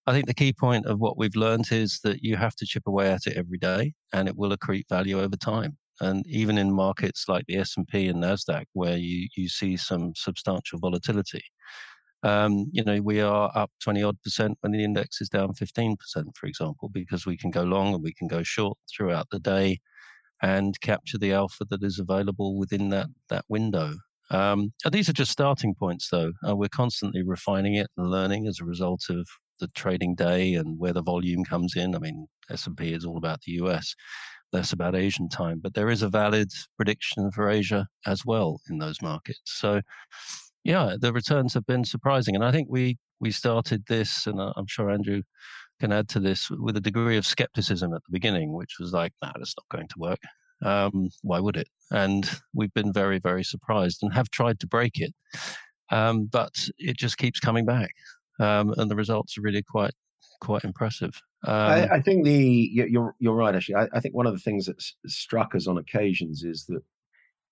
I 0.08 0.13
think 0.13 0.27
the 0.27 0.34
key 0.34 0.53
point 0.53 0.86
of 0.86 1.00
what 1.00 1.17
we've 1.17 1.36
learned 1.36 1.72
is 1.72 2.00
that 2.03 2.24
you 2.24 2.38
have 2.38 2.55
to 2.58 2.65
chip 2.65 2.84
away 2.88 3.12
at 3.12 3.27
it 3.27 3.38
every 3.38 3.58
day, 3.60 3.93
and 4.13 4.27
it 4.27 4.38
will 4.38 4.55
accrete 4.55 4.88
value 4.89 5.19
over 5.22 5.36
time. 5.36 5.77
And 6.01 6.25
even 6.27 6.58
in 6.58 6.72
markets 6.74 7.25
like 7.27 7.46
the 7.48 7.58
S 7.58 7.75
and 7.77 7.88
Nasdaq, 7.88 8.65
where 8.74 8.98
you 8.98 9.27
you 9.36 9.50
see 9.50 9.77
some 9.77 10.13
substantial 10.15 10.79
volatility, 10.79 11.44
um, 12.24 12.70
you 12.72 12.84
know 12.84 13.01
we 13.01 13.22
are 13.22 13.51
up 13.56 13.72
twenty 13.84 14.03
odd 14.03 14.22
percent 14.24 14.58
when 14.62 14.72
the 14.72 14.84
index 14.84 15.22
is 15.22 15.29
down 15.29 15.53
fifteen 15.53 15.98
percent, 15.98 16.36
for 16.38 16.48
example, 16.48 16.89
because 16.89 17.25
we 17.25 17.38
can 17.38 17.51
go 17.51 17.63
long 17.63 17.94
and 17.94 18.03
we 18.03 18.13
can 18.13 18.27
go 18.27 18.44
short 18.44 18.77
throughout 18.91 19.27
the 19.32 19.39
day, 19.39 19.79
and 20.41 20.79
capture 20.82 21.18
the 21.18 21.34
alpha 21.34 21.65
that 21.70 21.84
is 21.84 22.00
available 22.00 22.58
within 22.58 22.89
that 22.89 23.08
that 23.29 23.46
window. 23.50 23.96
Um, 24.32 24.72
these 24.91 25.10
are 25.10 25.13
just 25.13 25.32
starting 25.32 25.74
points, 25.75 26.10
though. 26.10 26.32
Uh, 26.48 26.56
we're 26.56 26.70
constantly 26.70 27.24
refining 27.24 27.75
it 27.75 27.88
and 27.98 28.12
learning 28.12 28.48
as 28.48 28.60
a 28.60 28.65
result 28.65 29.06
of 29.10 29.27
the 29.60 29.68
trading 29.70 30.15
day 30.15 30.53
and 30.53 30.79
where 30.79 30.94
the 30.94 31.01
volume 31.01 31.44
comes 31.44 31.75
in. 31.75 31.96
I 31.96 32.00
mean, 32.00 32.27
S 32.50 32.68
and 32.68 32.77
P 32.77 32.94
is 32.94 33.06
all 33.06 33.18
about 33.18 33.41
the 33.41 33.53
US, 33.53 33.96
less 34.53 34.74
about 34.74 34.96
Asian 34.96 35.29
time, 35.29 35.60
but 35.62 35.74
there 35.74 35.89
is 35.89 36.01
a 36.01 36.10
valid 36.10 36.51
prediction 36.77 37.32
for 37.32 37.50
Asia 37.50 37.88
as 38.06 38.25
well 38.25 38.62
in 38.70 38.79
those 38.79 39.01
markets. 39.01 39.41
So, 39.46 39.82
yeah, 40.63 40.96
the 41.00 41.13
returns 41.13 41.53
have 41.53 41.65
been 41.65 41.86
surprising, 41.86 42.36
and 42.36 42.44
I 42.44 42.51
think 42.51 42.68
we 42.70 42.98
we 43.20 43.32
started 43.32 43.84
this, 43.88 44.27
and 44.27 44.39
I'm 44.41 44.68
sure 44.68 44.89
Andrew 44.89 45.24
can 45.79 45.91
add 45.94 46.10
to 46.10 46.20
this 46.20 46.50
with 46.51 46.77
a 46.77 46.82
degree 46.82 47.18
of 47.18 47.25
skepticism 47.25 47.94
at 47.94 48.03
the 48.03 48.12
beginning, 48.12 48.53
which 48.53 48.77
was 48.79 48.94
like, 48.94 49.13
"No, 49.22 49.29
nah, 49.29 49.34
that's 49.38 49.56
not 49.58 49.70
going 49.77 49.88
to 49.89 50.00
work. 50.00 50.20
Um, 50.63 51.10
why 51.24 51.39
would 51.39 51.58
it?" 51.58 51.70
And 51.91 52.29
we've 52.53 52.74
been 52.74 52.94
very, 52.94 53.20
very 53.20 53.44
surprised 53.44 54.00
and 54.03 54.13
have 54.13 54.29
tried 54.32 54.60
to 54.62 54.68
break 54.68 55.00
it, 55.00 55.13
um, 55.91 56.25
but 56.25 56.70
it 56.79 56.98
just 56.98 57.18
keeps 57.18 57.39
coming 57.39 57.65
back, 57.65 57.91
um, 58.39 58.74
and 58.77 58.89
the 58.91 58.96
results 58.96 59.38
are 59.38 59.41
really 59.41 59.63
quite 59.63 59.94
quite 60.41 60.63
impressive. 60.63 61.22
I, 61.43 61.84
um 61.84 61.89
I, 61.93 62.01
think 62.01 62.25
the 62.25 62.69
you're 62.74 63.15
you're 63.19 63.36
right. 63.36 63.55
Actually, 63.55 63.75
I, 63.75 63.88
I 63.93 64.00
think 64.00 64.13
one 64.13 64.27
of 64.27 64.34
the 64.34 64.39
things 64.39 64.65
that 64.65 64.81
struck 65.08 65.55
us 65.55 65.67
on 65.67 65.77
occasions 65.77 66.43
is 66.43 66.65
that 66.67 66.81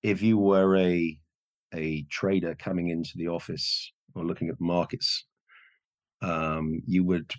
if 0.04 0.22
you 0.22 0.38
were 0.38 0.76
a 0.78 1.18
a 1.74 2.04
trader 2.10 2.56
coming 2.56 2.90
into 2.90 3.12
the 3.16 3.28
office 3.28 3.92
or 4.16 4.24
looking 4.24 4.50
at 4.50 4.60
markets, 4.60 5.26
um, 6.22 6.82
you 6.86 7.04
would 7.04 7.32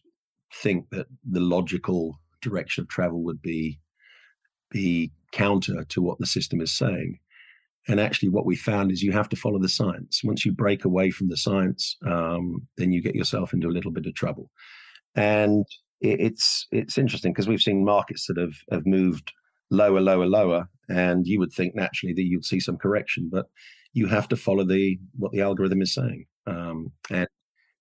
think 0.63 0.89
that 0.91 1.07
the 1.29 1.41
logical 1.41 2.19
direction 2.41 2.83
of 2.83 2.89
travel 2.89 3.23
would 3.25 3.43
be 3.43 3.79
be 4.71 5.13
counter 5.33 5.85
to 5.85 6.03
what 6.03 6.19
the 6.19 6.27
system 6.27 6.61
is 6.61 6.73
saying. 6.73 7.19
And 7.89 8.01
actually, 8.01 8.29
what 8.29 8.45
we 8.45 8.55
found 8.55 8.93
is 8.93 9.03
you 9.03 9.13
have 9.13 9.31
to 9.31 9.37
follow 9.37 9.59
the 9.59 9.69
science. 9.69 10.21
Once 10.23 10.45
you 10.45 10.53
break 10.53 10.85
away 10.85 11.11
from 11.11 11.29
the 11.31 11.39
science, 11.39 11.97
um, 12.07 12.67
then 12.77 12.93
you 12.93 13.01
get 13.01 13.15
yourself 13.15 13.55
into 13.55 13.69
a 13.69 13.73
little 13.73 13.91
bit 13.91 14.07
of 14.07 14.15
trouble. 14.15 14.51
And 15.15 15.65
it, 16.01 16.21
it's 16.21 16.67
it's 16.71 16.99
interesting 16.99 17.33
because 17.33 17.49
we've 17.49 17.61
seen 17.61 17.85
markets 17.85 18.27
that 18.27 18.37
have 18.37 18.55
have 18.71 18.87
moved 18.87 19.33
lower, 19.71 20.01
lower, 20.01 20.27
lower, 20.27 20.69
and 20.89 21.27
you 21.27 21.39
would 21.39 21.53
think 21.53 21.75
naturally 21.75 22.15
that 22.15 22.25
you'd 22.25 22.45
see 22.45 22.61
some 22.61 22.77
correction, 22.77 23.29
but 23.31 23.47
you 23.93 24.07
have 24.07 24.29
to 24.29 24.37
follow 24.37 24.65
the 24.65 24.99
what 25.17 25.33
the 25.33 25.41
algorithm 25.41 25.83
is 25.83 25.95
saying. 25.95 26.27
Um, 26.47 26.93
and 27.11 27.29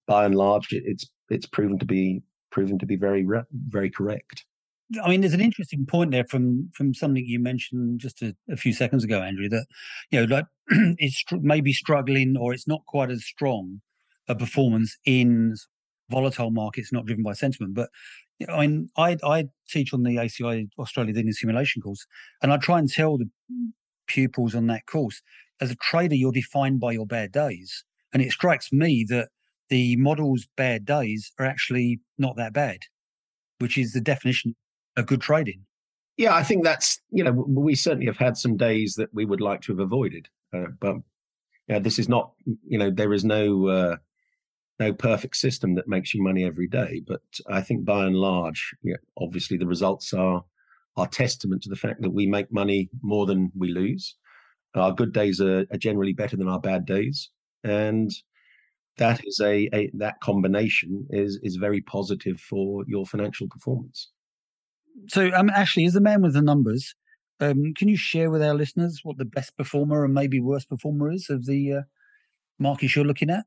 by 0.07 0.25
and 0.25 0.35
large, 0.35 0.71
it, 0.71 0.83
it's 0.85 1.09
it's 1.29 1.45
proven 1.45 1.79
to 1.79 1.85
be 1.85 2.21
proven 2.51 2.79
to 2.79 2.85
be 2.85 2.95
very 2.95 3.25
very 3.69 3.89
correct. 3.89 4.45
I 5.03 5.09
mean, 5.09 5.19
there's 5.19 5.33
an 5.33 5.41
interesting 5.41 5.85
point 5.85 6.11
there 6.11 6.25
from 6.25 6.69
from 6.73 6.93
something 6.93 7.23
you 7.25 7.39
mentioned 7.39 7.99
just 7.99 8.21
a, 8.21 8.35
a 8.49 8.55
few 8.55 8.73
seconds 8.73 9.03
ago, 9.03 9.21
Andrew. 9.21 9.49
That 9.49 9.65
you 10.11 10.19
know, 10.19 10.35
like 10.35 10.45
it's 10.97 11.23
maybe 11.31 11.73
struggling 11.73 12.35
or 12.39 12.53
it's 12.53 12.67
not 12.67 12.85
quite 12.87 13.11
as 13.11 13.25
strong 13.25 13.81
a 14.29 14.35
performance 14.35 14.97
in 15.05 15.55
volatile 16.09 16.51
markets, 16.51 16.91
not 16.91 17.05
driven 17.05 17.23
by 17.23 17.33
sentiment. 17.33 17.73
But 17.73 17.89
I 18.49 18.67
mean, 18.67 18.89
I 18.97 19.17
I 19.23 19.45
teach 19.69 19.93
on 19.93 20.03
the 20.03 20.17
ACI 20.17 20.69
Australia 20.79 21.13
Leading 21.13 21.31
Simulation 21.31 21.81
course, 21.81 22.05
and 22.41 22.51
I 22.51 22.57
try 22.57 22.79
and 22.79 22.89
tell 22.91 23.17
the 23.17 23.29
pupils 24.07 24.55
on 24.55 24.67
that 24.67 24.85
course, 24.85 25.21
as 25.59 25.71
a 25.71 25.75
trader, 25.75 26.15
you're 26.15 26.31
defined 26.31 26.79
by 26.79 26.91
your 26.91 27.05
bad 27.05 27.31
days, 27.31 27.83
and 28.13 28.21
it 28.21 28.31
strikes 28.31 28.71
me 28.71 29.05
that 29.09 29.29
the 29.69 29.95
model's 29.97 30.47
bad 30.55 30.85
days 30.85 31.31
are 31.39 31.45
actually 31.45 31.99
not 32.17 32.37
that 32.37 32.53
bad, 32.53 32.79
which 33.59 33.77
is 33.77 33.93
the 33.93 34.01
definition 34.01 34.55
of 34.95 35.05
good 35.05 35.21
trading. 35.21 35.65
Yeah, 36.15 36.33
I 36.33 36.43
think 36.43 36.63
that's 36.63 36.99
you 37.11 37.23
know 37.23 37.31
we 37.31 37.75
certainly 37.75 38.07
have 38.07 38.17
had 38.17 38.37
some 38.37 38.57
days 38.57 38.95
that 38.95 39.13
we 39.13 39.25
would 39.25 39.41
like 39.41 39.61
to 39.61 39.71
have 39.73 39.79
avoided, 39.79 40.27
uh, 40.53 40.65
but 40.79 40.97
yeah, 41.67 41.79
this 41.79 41.99
is 41.99 42.09
not 42.09 42.31
you 42.67 42.77
know 42.77 42.89
there 42.89 43.13
is 43.13 43.23
no 43.23 43.67
uh, 43.67 43.97
no 44.79 44.93
perfect 44.93 45.35
system 45.35 45.75
that 45.75 45.87
makes 45.87 46.13
you 46.13 46.21
money 46.21 46.43
every 46.45 46.67
day. 46.67 47.01
But 47.05 47.21
I 47.49 47.61
think 47.61 47.85
by 47.85 48.05
and 48.05 48.15
large, 48.15 48.75
obviously 49.19 49.57
the 49.57 49.67
results 49.67 50.13
are 50.13 50.43
are 50.95 51.07
testament 51.07 51.61
to 51.61 51.69
the 51.69 51.75
fact 51.75 52.01
that 52.01 52.13
we 52.13 52.25
make 52.25 52.51
money 52.51 52.89
more 53.03 53.27
than 53.27 53.51
we 53.55 53.69
lose. 53.69 54.15
Our 54.75 54.91
good 54.91 55.13
days 55.13 55.39
are, 55.39 55.65
are 55.71 55.77
generally 55.77 56.13
better 56.13 56.35
than 56.35 56.47
our 56.47 56.59
bad 56.59 56.85
days, 56.85 57.29
and 57.63 58.11
that 58.97 59.21
is 59.25 59.39
a, 59.43 59.69
a 59.73 59.89
that 59.95 60.19
combination 60.21 61.07
is 61.09 61.39
is 61.43 61.55
very 61.55 61.81
positive 61.81 62.39
for 62.39 62.83
your 62.87 63.05
financial 63.05 63.47
performance. 63.47 64.09
So, 65.07 65.31
um, 65.33 65.49
Ashley, 65.51 65.85
as 65.85 65.93
the 65.93 66.01
man 66.01 66.21
with 66.23 66.33
the 66.33 66.41
numbers, 66.41 66.95
um, 67.39 67.73
can 67.75 67.87
you 67.87 67.97
share 67.97 68.31
with 68.31 68.41
our 68.41 68.55
listeners 68.55 69.01
what 69.03 69.17
the 69.17 69.25
best 69.25 69.55
performer 69.55 70.03
and 70.03 70.13
maybe 70.13 70.39
worst 70.39 70.69
performer 70.69 71.11
is 71.11 71.29
of 71.29 71.45
the 71.45 71.73
uh, 71.73 71.81
markets 72.59 72.95
you're 72.95 73.05
looking 73.05 73.29
at? 73.29 73.45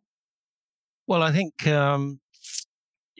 Well, 1.10 1.24
I 1.24 1.32
think 1.32 1.66
um, 1.66 2.20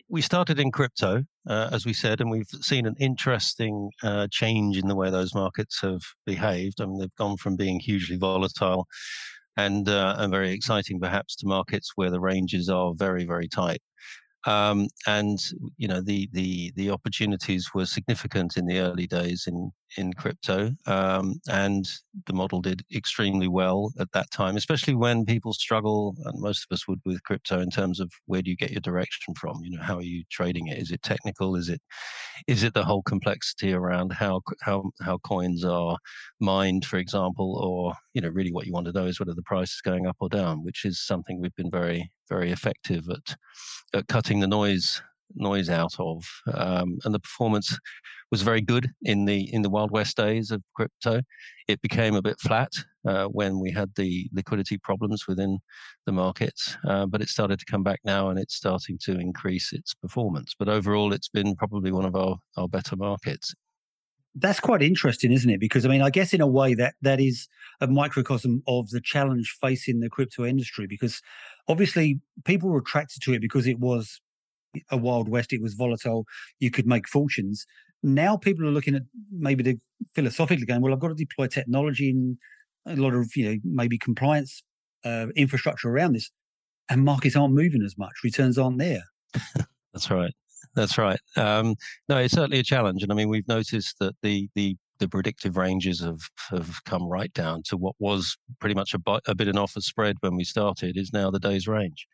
we 0.09 0.23
started 0.23 0.61
in 0.61 0.71
crypto, 0.71 1.25
uh, 1.49 1.71
as 1.73 1.85
we 1.85 1.93
said, 1.93 2.21
and 2.21 2.31
we've 2.31 2.47
seen 2.61 2.87
an 2.87 2.95
interesting 3.01 3.91
uh, 4.05 4.29
change 4.31 4.79
in 4.79 4.87
the 4.87 4.95
way 4.95 5.11
those 5.11 5.35
markets 5.35 5.81
have 5.81 6.01
behaved. 6.25 6.81
I 6.81 6.87
mean, 6.87 7.01
they've 7.01 7.17
gone 7.17 7.37
from 7.37 7.57
being 7.57 7.81
hugely 7.81 8.17
volatile 8.17 8.87
and 9.57 9.89
uh, 9.89 10.15
and 10.19 10.31
very 10.31 10.53
exciting, 10.53 11.01
perhaps, 11.01 11.35
to 11.39 11.49
markets 11.49 11.91
where 11.97 12.13
the 12.13 12.21
ranges 12.21 12.69
are 12.69 12.95
very, 12.95 13.25
very 13.25 13.49
tight. 13.49 13.83
Um, 14.47 14.87
and 15.09 15.41
you 15.77 15.89
know 15.89 16.01
the 16.01 16.29
the 16.33 16.73
the 16.77 16.91
opportunities 16.91 17.71
were 17.75 17.87
significant 17.87 18.57
in 18.57 18.67
the 18.67 18.79
early 18.79 19.09
days 19.09 19.47
in 19.49 19.73
in 19.97 20.13
crypto, 20.13 20.71
um, 20.87 21.41
and 21.49 21.89
the 22.27 22.33
model 22.33 22.61
did 22.61 22.85
extremely 22.95 23.49
well 23.49 23.93
at 23.99 24.11
that 24.13 24.31
time, 24.31 24.57
especially 24.57 24.95
when 24.95 25.25
people 25.25 25.53
struggle, 25.53 26.15
and 26.25 26.41
most 26.41 26.67
of 26.69 26.75
us 26.75 26.87
would 26.87 27.01
with 27.05 27.23
crypto 27.25 27.61
in 27.61 27.71
terms 27.71 28.01
of 28.01 28.11
where 28.27 28.43
do 28.43 28.51
you 28.51 28.57
get 28.57 28.71
your 28.71 28.81
direction 28.81 29.35
from? 29.35 29.61
You 29.63 29.77
know, 29.77 29.83
how 29.83 29.97
are 29.97 30.03
you 30.03 30.25
trading 30.31 30.69
it? 30.69 30.79
Is 30.79 30.91
it 30.91 31.03
technical? 31.03 31.57
Is 31.57 31.69
it 31.69 31.81
is 32.47 32.63
it 32.63 32.75
the 32.75 32.85
whole 32.85 33.03
complexity 33.03 33.73
around 33.73 34.13
how 34.13 34.41
how 34.63 34.91
how 35.03 35.19
coins 35.19 35.65
are 35.65 35.97
mined, 36.41 36.85
for 36.85 36.99
example, 36.99 37.57
or 37.57 37.95
you 38.15 38.21
know, 38.21 38.29
really 38.29 38.53
what 38.53 38.67
you 38.67 38.73
want 38.73 38.87
to 38.87 38.93
know 38.93 39.07
is 39.07 39.21
whether 39.21 39.35
the 39.35 39.43
price 39.43 39.73
is 39.75 39.81
going 39.81 40.07
up 40.07 40.17
or 40.21 40.29
down, 40.29 40.65
which 40.65 40.85
is 40.85 41.01
something 41.01 41.41
we've 41.41 41.55
been 41.57 41.71
very 41.71 42.11
very 42.29 42.51
effective 42.53 43.09
at 43.11 43.37
at 43.93 44.09
cutting 44.09 44.41
the 44.41 44.47
noise 44.47 45.03
noise 45.35 45.71
out 45.71 45.95
of, 45.99 46.25
um, 46.55 46.99
and 47.05 47.15
the 47.15 47.21
performance 47.21 47.79
was 48.31 48.43
very 48.43 48.61
good 48.61 48.91
in 49.03 49.25
the 49.25 49.53
in 49.53 49.63
the 49.63 49.71
wild 49.71 49.91
west 49.91 50.17
days 50.17 50.51
of 50.51 50.63
crypto. 50.75 51.21
It 51.69 51.81
became 51.83 52.15
a 52.15 52.23
bit 52.23 52.39
flat 52.41 52.73
uh, 53.07 53.27
when 53.27 53.59
we 53.59 53.71
had 53.71 53.91
the 53.97 54.29
liquidity 54.33 54.79
problems 54.79 55.27
within 55.27 55.59
the 56.07 56.13
markets, 56.13 56.77
uh, 56.89 57.07
but 57.07 57.21
it 57.21 57.29
started 57.29 57.59
to 57.59 57.65
come 57.65 57.83
back 57.83 58.01
now, 58.05 58.31
and 58.31 58.39
it's 58.39 58.55
starting 58.55 58.99
to 59.05 59.19
increase 59.19 59.73
its 59.73 59.95
performance. 59.95 60.55
But 60.59 60.69
overall, 60.69 61.13
it's 61.13 61.29
been 61.29 61.57
probably 61.57 61.93
one 61.93 62.05
of 62.05 62.15
our 62.15 62.37
our 62.57 62.69
better 62.69 62.97
markets. 62.97 63.55
That's 64.37 64.61
quite 64.61 64.81
interesting, 64.81 65.33
isn't 65.33 65.51
it? 65.51 65.59
Because 65.59 65.85
I 65.85 65.89
mean, 65.89 66.03
I 66.03 66.11
guess 66.11 66.33
in 66.33 66.41
a 66.41 66.47
way 66.47 66.75
that 66.75 66.95
that 67.03 67.21
is 67.21 67.49
a 67.81 67.89
microcosm 67.89 68.63
of 68.69 68.91
the 68.91 69.01
challenge 69.01 69.57
facing 69.61 70.01
the 70.01 70.09
crypto 70.09 70.45
industry. 70.45 70.87
Because 70.87 71.21
obviously, 71.67 72.21
people 72.45 72.69
were 72.69 72.79
attracted 72.79 73.23
to 73.23 73.33
it 73.33 73.41
because 73.41 73.67
it 73.67 73.81
was 73.81 74.21
a 74.91 74.97
wild 74.97 75.29
west. 75.29 75.53
It 75.53 75.63
was 75.63 75.75
volatile. 75.75 76.27
You 76.59 76.71
could 76.71 76.87
make 76.87 77.09
fortunes. 77.09 77.67
Now 78.03 78.37
people 78.37 78.67
are 78.67 78.71
looking 78.71 78.95
at 78.95 79.03
maybe 79.31 79.63
the 79.63 79.79
philosophically 80.15 80.67
going, 80.67 80.81
well, 80.81 80.93
I've 80.93 81.01
got 81.01 81.09
to 81.09 81.15
deploy 81.15 81.47
technology 81.47 82.11
and 82.11 82.39
a 82.87 82.97
lot 82.97 83.15
of 83.15 83.31
you 83.37 83.49
know 83.49 83.57
maybe 83.65 83.99
compliance 83.99 84.63
uh, 85.05 85.27
infrastructure 85.37 85.89
around 85.89 86.15
this, 86.15 86.31
and 86.89 87.05
markets 87.05 87.37
aren't 87.37 87.55
moving 87.55 87.83
as 87.83 87.97
much. 87.99 88.13
Returns 88.25 88.59
aren't 88.59 88.79
there. 88.79 89.03
That's 89.93 90.11
right. 90.11 90.33
That's 90.75 90.99
right. 90.99 91.19
Um, 91.37 91.75
no, 92.09 92.19
it's 92.19 92.35
certainly 92.35 92.61
a 92.61 92.65
challenge, 92.65 93.03
and 93.03 93.13
I 93.13 93.15
mean 93.15 93.29
we've 93.29 93.49
noticed 93.49 93.99
that 94.01 94.15
the 94.23 94.49
the 94.55 94.77
the 94.99 95.09
predictive 95.09 95.57
ranges 95.57 96.01
have 96.01 96.21
have 96.51 96.85
come 96.85 97.09
right 97.09 97.33
down 97.33 97.63
to 97.65 97.77
what 97.77 97.95
was 97.99 98.37
pretty 98.61 98.75
much 98.75 98.95
a, 98.95 99.01
a 99.07 99.21
and 99.27 99.59
offer 99.59 99.81
spread 99.81 100.17
when 100.21 100.37
we 100.37 100.45
started 100.45 100.97
is 100.97 101.13
now 101.13 101.31
the 101.31 101.41
day's 101.41 101.67
range. 101.67 102.07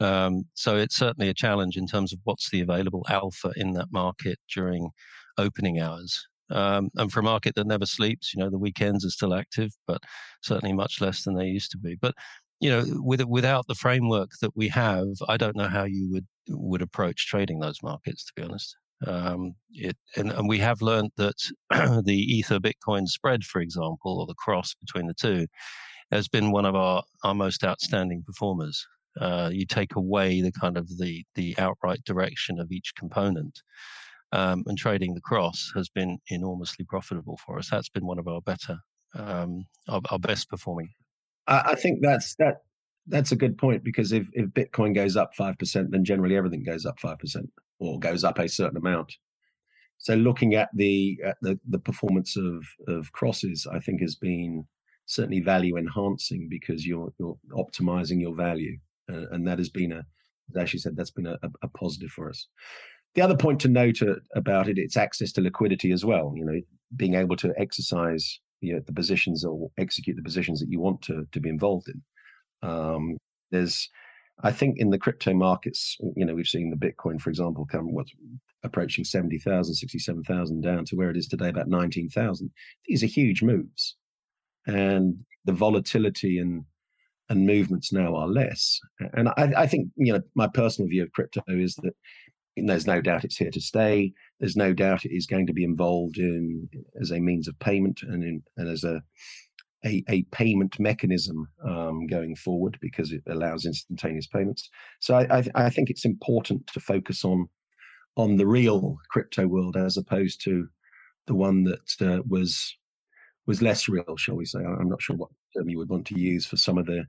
Um, 0.00 0.44
so 0.54 0.76
it's 0.76 0.96
certainly 0.96 1.28
a 1.28 1.34
challenge 1.34 1.76
in 1.76 1.86
terms 1.86 2.12
of 2.12 2.20
what's 2.24 2.50
the 2.50 2.60
available 2.60 3.04
alpha 3.08 3.52
in 3.56 3.72
that 3.72 3.88
market 3.92 4.38
during 4.54 4.90
opening 5.36 5.80
hours. 5.80 6.26
Um, 6.50 6.88
and 6.96 7.12
for 7.12 7.20
a 7.20 7.24
market 7.24 7.54
that 7.56 7.66
never 7.66 7.84
sleeps, 7.84 8.32
you 8.34 8.42
know, 8.42 8.48
the 8.48 8.58
weekends 8.58 9.04
are 9.04 9.10
still 9.10 9.34
active, 9.34 9.70
but 9.86 10.00
certainly 10.42 10.72
much 10.72 11.00
less 11.00 11.24
than 11.24 11.34
they 11.34 11.46
used 11.46 11.70
to 11.72 11.78
be. 11.78 11.96
But 12.00 12.14
you 12.60 12.70
know, 12.70 12.84
with, 13.04 13.22
without 13.24 13.66
the 13.68 13.74
framework 13.74 14.30
that 14.40 14.56
we 14.56 14.68
have, 14.68 15.06
I 15.28 15.36
don't 15.36 15.56
know 15.56 15.68
how 15.68 15.84
you 15.84 16.10
would 16.10 16.26
would 16.48 16.82
approach 16.82 17.26
trading 17.26 17.60
those 17.60 17.82
markets. 17.82 18.24
To 18.24 18.32
be 18.34 18.42
honest, 18.42 18.76
um, 19.06 19.54
it, 19.70 19.96
and, 20.16 20.32
and 20.32 20.48
we 20.48 20.58
have 20.58 20.82
learned 20.82 21.10
that 21.16 21.36
the 22.04 22.16
Ether 22.16 22.58
Bitcoin 22.58 23.06
spread, 23.06 23.44
for 23.44 23.60
example, 23.60 24.18
or 24.20 24.26
the 24.26 24.34
cross 24.34 24.74
between 24.74 25.06
the 25.06 25.14
two, 25.14 25.46
has 26.10 26.28
been 26.28 26.50
one 26.50 26.64
of 26.64 26.74
our, 26.74 27.02
our 27.22 27.34
most 27.34 27.64
outstanding 27.64 28.24
performers 28.26 28.86
uh, 29.20 29.50
you 29.52 29.66
take 29.66 29.96
away 29.96 30.40
the 30.42 30.52
kind 30.52 30.76
of 30.76 30.88
the 30.98 31.24
the 31.34 31.56
outright 31.58 32.04
direction 32.04 32.58
of 32.60 32.72
each 32.72 32.94
component. 32.96 33.60
Um, 34.32 34.64
and 34.66 34.78
trading 34.78 35.14
the 35.14 35.22
cross 35.22 35.72
has 35.76 35.88
been 35.88 36.18
enormously 36.30 36.84
profitable 36.84 37.38
for 37.46 37.58
us. 37.58 37.70
That's 37.70 37.88
been 37.88 38.06
one 38.06 38.18
of 38.18 38.28
our 38.28 38.42
better, 38.42 38.78
um, 39.14 39.66
our, 39.88 40.02
our 40.10 40.18
best 40.18 40.50
performing. 40.50 40.90
I, 41.46 41.62
I 41.72 41.74
think 41.76 42.00
that's 42.02 42.34
that 42.36 42.62
that's 43.08 43.32
a 43.32 43.36
good 43.36 43.58
point 43.58 43.84
because 43.84 44.12
if, 44.12 44.26
if 44.34 44.46
Bitcoin 44.50 44.94
goes 44.94 45.16
up 45.16 45.32
5%, 45.38 45.90
then 45.90 46.04
generally 46.04 46.36
everything 46.36 46.64
goes 46.64 46.86
up 46.86 46.98
5% 47.00 47.48
or 47.80 47.98
goes 48.00 48.24
up 48.24 48.38
a 48.38 48.48
certain 48.48 48.78
amount. 48.78 49.14
So 49.98 50.14
looking 50.14 50.54
at 50.54 50.70
the 50.74 51.18
at 51.24 51.36
the, 51.42 51.58
the 51.68 51.78
performance 51.78 52.36
of, 52.36 52.64
of 52.88 53.12
crosses, 53.12 53.66
I 53.70 53.80
think 53.80 54.00
has 54.00 54.16
been 54.16 54.66
certainly 55.06 55.40
value 55.40 55.76
enhancing 55.76 56.48
because 56.50 56.86
you're 56.86 57.12
you're 57.18 57.38
optimizing 57.52 58.20
your 58.20 58.34
value. 58.34 58.78
Uh, 59.10 59.28
and 59.30 59.46
that 59.46 59.58
has 59.58 59.68
been 59.68 59.92
a, 59.92 60.04
as 60.50 60.56
Ashley 60.56 60.78
said, 60.78 60.96
that's 60.96 61.10
been 61.10 61.26
a, 61.26 61.38
a 61.62 61.68
positive 61.68 62.10
for 62.10 62.28
us. 62.28 62.46
The 63.14 63.22
other 63.22 63.36
point 63.36 63.60
to 63.60 63.68
note 63.68 64.02
uh, 64.02 64.16
about 64.34 64.68
it, 64.68 64.78
it's 64.78 64.96
access 64.96 65.32
to 65.32 65.40
liquidity 65.40 65.92
as 65.92 66.04
well. 66.04 66.32
You 66.36 66.44
know, 66.44 66.60
being 66.96 67.14
able 67.14 67.36
to 67.36 67.52
exercise 67.58 68.40
you 68.60 68.74
know, 68.74 68.80
the 68.86 68.92
positions 68.92 69.44
or 69.44 69.70
execute 69.78 70.16
the 70.16 70.22
positions 70.22 70.60
that 70.60 70.70
you 70.70 70.80
want 70.80 71.02
to 71.02 71.26
to 71.32 71.40
be 71.40 71.48
involved 71.48 71.88
in. 71.88 72.68
Um, 72.68 73.16
there's, 73.50 73.88
I 74.42 74.52
think, 74.52 74.78
in 74.78 74.90
the 74.90 74.98
crypto 74.98 75.32
markets, 75.32 75.96
you 76.16 76.24
know, 76.24 76.34
we've 76.34 76.46
seen 76.46 76.70
the 76.70 76.76
Bitcoin, 76.76 77.20
for 77.20 77.30
example, 77.30 77.66
come 77.70 77.92
what's 77.92 78.12
approaching 78.64 79.04
70,000, 79.04 79.74
67,000 79.74 80.60
down 80.60 80.84
to 80.86 80.96
where 80.96 81.10
it 81.10 81.16
is 81.16 81.28
today, 81.28 81.48
about 81.48 81.68
19,000. 81.68 82.50
These 82.86 83.02
are 83.02 83.06
huge 83.06 83.42
moves. 83.42 83.96
And 84.66 85.24
the 85.44 85.52
volatility 85.52 86.38
and 86.38 86.64
and 87.28 87.46
movements 87.46 87.92
now 87.92 88.14
are 88.14 88.26
less. 88.26 88.80
And 89.12 89.28
I, 89.28 89.52
I 89.56 89.66
think, 89.66 89.88
you 89.96 90.12
know, 90.12 90.20
my 90.34 90.46
personal 90.46 90.88
view 90.88 91.02
of 91.02 91.12
crypto 91.12 91.42
is 91.48 91.74
that 91.76 91.94
there's 92.56 92.86
no 92.86 93.00
doubt 93.00 93.24
it's 93.24 93.36
here 93.36 93.50
to 93.50 93.60
stay. 93.60 94.12
There's 94.40 94.56
no 94.56 94.72
doubt 94.72 95.04
it 95.04 95.14
is 95.14 95.26
going 95.26 95.46
to 95.46 95.52
be 95.52 95.64
involved 95.64 96.18
in 96.18 96.68
as 97.00 97.12
a 97.12 97.20
means 97.20 97.48
of 97.48 97.58
payment 97.58 98.00
and 98.02 98.24
in, 98.24 98.42
and 98.56 98.68
as 98.68 98.84
a 98.84 99.02
a, 99.84 100.02
a 100.08 100.22
payment 100.32 100.80
mechanism 100.80 101.48
um, 101.64 102.08
going 102.08 102.34
forward 102.34 102.76
because 102.80 103.12
it 103.12 103.22
allows 103.28 103.64
instantaneous 103.64 104.26
payments. 104.26 104.68
So 104.98 105.14
I, 105.14 105.38
I, 105.38 105.44
I, 105.54 105.70
think 105.70 105.88
it's 105.88 106.04
important 106.04 106.66
to 106.68 106.80
focus 106.80 107.24
on 107.24 107.48
on 108.16 108.36
the 108.36 108.46
real 108.46 108.96
crypto 109.08 109.46
world 109.46 109.76
as 109.76 109.96
opposed 109.96 110.42
to 110.42 110.66
the 111.28 111.34
one 111.34 111.62
that 111.62 112.02
uh, 112.02 112.22
was 112.28 112.76
was 113.46 113.62
less 113.62 113.88
real, 113.88 114.16
shall 114.16 114.34
we 114.34 114.44
say? 114.44 114.58
I'm 114.58 114.88
not 114.88 115.00
sure 115.00 115.16
what 115.16 115.30
term 115.56 115.68
you 115.68 115.78
would 115.78 115.88
want 115.88 116.06
to 116.08 116.18
use 116.18 116.44
for 116.44 116.56
some 116.56 116.76
of 116.76 116.86
the 116.86 117.06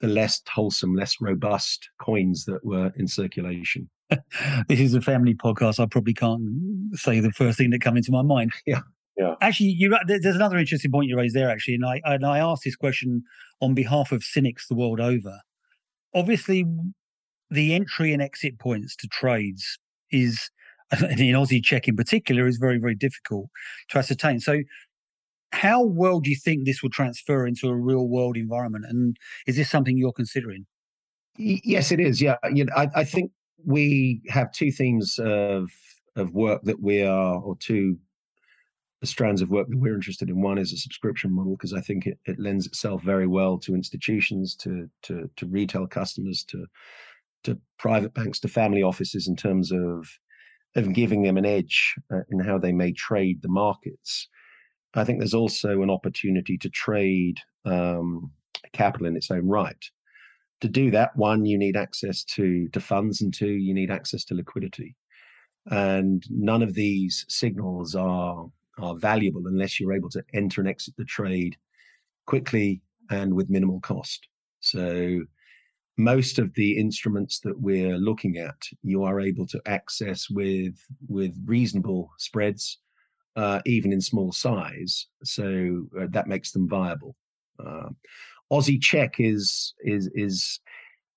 the 0.00 0.08
less 0.08 0.40
wholesome, 0.48 0.94
less 0.94 1.16
robust 1.20 1.88
coins 2.00 2.44
that 2.44 2.64
were 2.64 2.92
in 2.96 3.08
circulation. 3.08 3.88
this 4.68 4.80
is 4.80 4.94
a 4.94 5.00
family 5.00 5.34
podcast. 5.34 5.80
I 5.80 5.86
probably 5.86 6.14
can't 6.14 6.42
say 6.94 7.20
the 7.20 7.32
first 7.32 7.58
thing 7.58 7.70
that 7.70 7.80
comes 7.80 7.98
into 7.98 8.12
my 8.12 8.22
mind. 8.22 8.52
Yeah. 8.66 8.80
Yeah. 9.16 9.34
Actually, 9.40 9.70
you 9.70 9.96
there's 10.06 10.24
another 10.24 10.58
interesting 10.58 10.92
point 10.92 11.08
you 11.08 11.16
raised 11.16 11.34
there. 11.34 11.50
Actually, 11.50 11.74
and 11.74 11.84
I 11.84 12.00
and 12.04 12.24
I 12.24 12.38
asked 12.38 12.62
this 12.64 12.76
question 12.76 13.24
on 13.60 13.74
behalf 13.74 14.12
of 14.12 14.22
cynics 14.22 14.68
the 14.68 14.76
world 14.76 15.00
over. 15.00 15.40
Obviously, 16.14 16.64
the 17.50 17.74
entry 17.74 18.12
and 18.12 18.22
exit 18.22 18.60
points 18.60 18.94
to 18.94 19.08
trades 19.08 19.76
is, 20.12 20.50
in 21.00 21.34
Aussie 21.34 21.60
Czech 21.60 21.88
in 21.88 21.96
particular, 21.96 22.46
is 22.46 22.58
very 22.58 22.78
very 22.78 22.94
difficult 22.94 23.48
to 23.88 23.98
ascertain. 23.98 24.38
So, 24.38 24.60
how 25.52 25.82
well 25.82 26.20
do 26.20 26.30
you 26.30 26.36
think 26.36 26.64
this 26.64 26.82
will 26.82 26.90
transfer 26.90 27.46
into 27.46 27.68
a 27.68 27.76
real 27.76 28.08
world 28.08 28.36
environment? 28.36 28.84
And 28.88 29.16
is 29.46 29.56
this 29.56 29.70
something 29.70 29.96
you're 29.96 30.12
considering? 30.12 30.66
Yes, 31.36 31.92
it 31.92 32.00
is. 32.00 32.20
Yeah, 32.20 32.36
you 32.52 32.64
know, 32.64 32.72
I, 32.76 32.88
I 32.96 33.04
think 33.04 33.30
we 33.64 34.20
have 34.28 34.52
two 34.52 34.70
themes 34.72 35.18
of 35.18 35.70
of 36.16 36.32
work 36.32 36.62
that 36.64 36.82
we 36.82 37.02
are, 37.02 37.36
or 37.36 37.56
two 37.58 37.96
strands 39.04 39.40
of 39.40 39.50
work 39.50 39.68
that 39.68 39.78
we're 39.78 39.94
interested 39.94 40.28
in. 40.28 40.42
One 40.42 40.58
is 40.58 40.72
a 40.72 40.76
subscription 40.76 41.32
model 41.32 41.52
because 41.52 41.72
I 41.72 41.80
think 41.80 42.06
it, 42.06 42.18
it 42.26 42.40
lends 42.40 42.66
itself 42.66 43.02
very 43.02 43.28
well 43.28 43.58
to 43.58 43.74
institutions, 43.74 44.56
to 44.56 44.88
to 45.02 45.30
to 45.36 45.46
retail 45.46 45.86
customers, 45.86 46.44
to 46.48 46.66
to 47.44 47.58
private 47.78 48.14
banks, 48.14 48.40
to 48.40 48.48
family 48.48 48.82
offices 48.82 49.28
in 49.28 49.36
terms 49.36 49.70
of 49.72 50.08
of 50.74 50.92
giving 50.92 51.22
them 51.22 51.36
an 51.36 51.46
edge 51.46 51.94
uh, 52.12 52.20
in 52.30 52.40
how 52.40 52.58
they 52.58 52.72
may 52.72 52.92
trade 52.92 53.40
the 53.42 53.48
markets. 53.48 54.28
I 54.94 55.04
think 55.04 55.18
there's 55.18 55.34
also 55.34 55.82
an 55.82 55.90
opportunity 55.90 56.56
to 56.58 56.68
trade 56.70 57.38
um, 57.64 58.30
capital 58.72 59.06
in 59.06 59.16
its 59.16 59.30
own 59.30 59.46
right. 59.46 59.84
To 60.60 60.68
do 60.68 60.90
that, 60.90 61.16
one, 61.16 61.44
you 61.46 61.58
need 61.58 61.76
access 61.76 62.24
to 62.24 62.68
to 62.68 62.80
funds, 62.80 63.20
and 63.22 63.32
two, 63.32 63.52
you 63.52 63.74
need 63.74 63.90
access 63.90 64.24
to 64.24 64.34
liquidity. 64.34 64.96
And 65.70 66.24
none 66.30 66.62
of 66.62 66.74
these 66.74 67.24
signals 67.28 67.94
are 67.94 68.46
are 68.78 68.96
valuable 68.96 69.46
unless 69.46 69.78
you're 69.78 69.92
able 69.92 70.10
to 70.10 70.22
enter 70.34 70.60
and 70.60 70.68
exit 70.68 70.94
the 70.96 71.04
trade 71.04 71.56
quickly 72.26 72.80
and 73.10 73.34
with 73.34 73.50
minimal 73.50 73.80
cost. 73.80 74.28
So 74.60 75.24
most 75.96 76.38
of 76.38 76.54
the 76.54 76.78
instruments 76.78 77.40
that 77.40 77.60
we're 77.60 77.98
looking 77.98 78.38
at, 78.38 78.56
you 78.82 79.02
are 79.02 79.20
able 79.20 79.46
to 79.48 79.60
access 79.66 80.30
with 80.30 80.74
with 81.08 81.34
reasonable 81.44 82.10
spreads, 82.18 82.78
uh, 83.36 83.60
even 83.66 83.92
in 83.92 84.00
small 84.00 84.32
size. 84.32 85.06
So 85.24 85.86
uh, 86.00 86.06
that 86.10 86.26
makes 86.26 86.52
them 86.52 86.68
viable. 86.68 87.14
Uh, 87.64 87.90
Aussie 88.52 88.80
Czech 88.80 89.16
is 89.18 89.74
is 89.80 90.10
is 90.14 90.60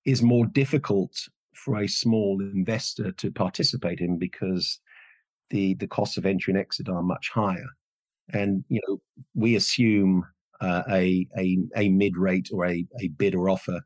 is 0.04 0.22
more 0.22 0.46
difficult 0.46 1.16
for 1.54 1.78
a 1.78 1.88
small 1.88 2.40
investor 2.40 3.12
to 3.12 3.30
participate 3.30 4.00
in 4.00 4.18
because 4.18 4.80
the 5.50 5.74
the 5.74 5.86
costs 5.86 6.16
of 6.16 6.26
entry 6.26 6.52
and 6.52 6.60
exit 6.60 6.88
are 6.88 7.02
much 7.02 7.30
higher. 7.32 7.68
And 8.32 8.64
you 8.68 8.80
know, 8.86 9.00
we 9.34 9.56
assume 9.56 10.24
uh, 10.60 10.82
a 10.90 11.26
a 11.38 11.58
a 11.76 11.88
mid 11.88 12.16
rate 12.16 12.50
or 12.52 12.66
a 12.66 12.84
a 13.00 13.08
bid 13.08 13.34
or 13.34 13.48
offer 13.48 13.80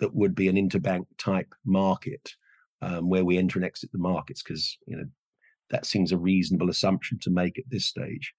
that 0.00 0.14
would 0.14 0.34
be 0.34 0.48
an 0.48 0.56
interbank 0.56 1.04
type 1.18 1.54
market 1.64 2.34
um, 2.82 3.08
where 3.08 3.24
we 3.24 3.38
enter 3.38 3.58
and 3.58 3.66
exit 3.66 3.92
the 3.92 3.98
markets 3.98 4.42
because 4.42 4.78
you 4.86 4.96
know 4.96 5.04
that 5.70 5.86
seems 5.86 6.12
a 6.12 6.18
reasonable 6.18 6.70
assumption 6.70 7.18
to 7.20 7.30
make 7.30 7.58
at 7.58 7.68
this 7.68 7.86
stage. 7.86 8.34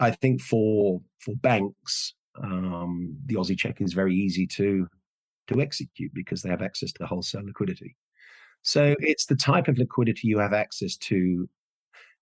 I 0.00 0.10
think 0.10 0.40
for 0.40 1.00
for 1.18 1.34
banks, 1.36 2.14
um, 2.42 3.16
the 3.26 3.34
Aussie 3.34 3.58
Czech 3.58 3.80
is 3.80 3.92
very 3.92 4.14
easy 4.14 4.46
to 4.48 4.88
to 5.48 5.60
execute 5.60 6.12
because 6.14 6.42
they 6.42 6.48
have 6.48 6.62
access 6.62 6.92
to 6.92 7.06
wholesale 7.06 7.44
liquidity. 7.44 7.96
So 8.62 8.94
it's 8.98 9.26
the 9.26 9.36
type 9.36 9.68
of 9.68 9.78
liquidity 9.78 10.28
you 10.28 10.38
have 10.38 10.54
access 10.54 10.96
to 10.96 11.48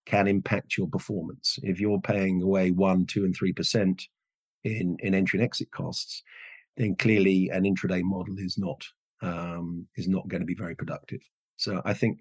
can 0.05 0.27
impact 0.27 0.77
your 0.77 0.89
performance. 0.89 1.59
If 1.63 1.79
you're 1.79 2.01
paying 2.01 2.43
away 2.43 2.73
one, 2.73 3.07
two, 3.07 3.25
and 3.25 3.35
three 3.35 3.53
percent 3.53 4.09
in 4.65 4.97
in 5.01 5.15
entry 5.15 5.39
and 5.39 5.45
exit 5.45 5.71
costs, 5.71 6.23
then 6.77 6.97
clearly 6.97 7.49
an 7.51 7.65
intraday 7.65 8.03
model 8.03 8.37
is 8.39 8.59
not 8.59 8.85
um, 9.23 9.87
is 9.97 10.09
not 10.09 10.29
going 10.29 10.41
to 10.41 10.47
be 10.47 10.55
very 10.55 10.75
productive. 10.75 11.21
So 11.57 11.81
I 11.85 11.95
think 11.95 12.19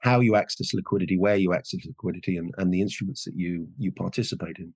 how 0.00 0.20
you 0.20 0.36
access 0.36 0.74
liquidity, 0.74 1.18
where 1.18 1.36
you 1.36 1.54
access 1.54 1.80
liquidity, 1.86 2.36
and, 2.36 2.52
and 2.58 2.72
the 2.72 2.80
instruments 2.80 3.24
that 3.24 3.34
you 3.34 3.68
you 3.78 3.92
participate 3.92 4.58
in 4.58 4.72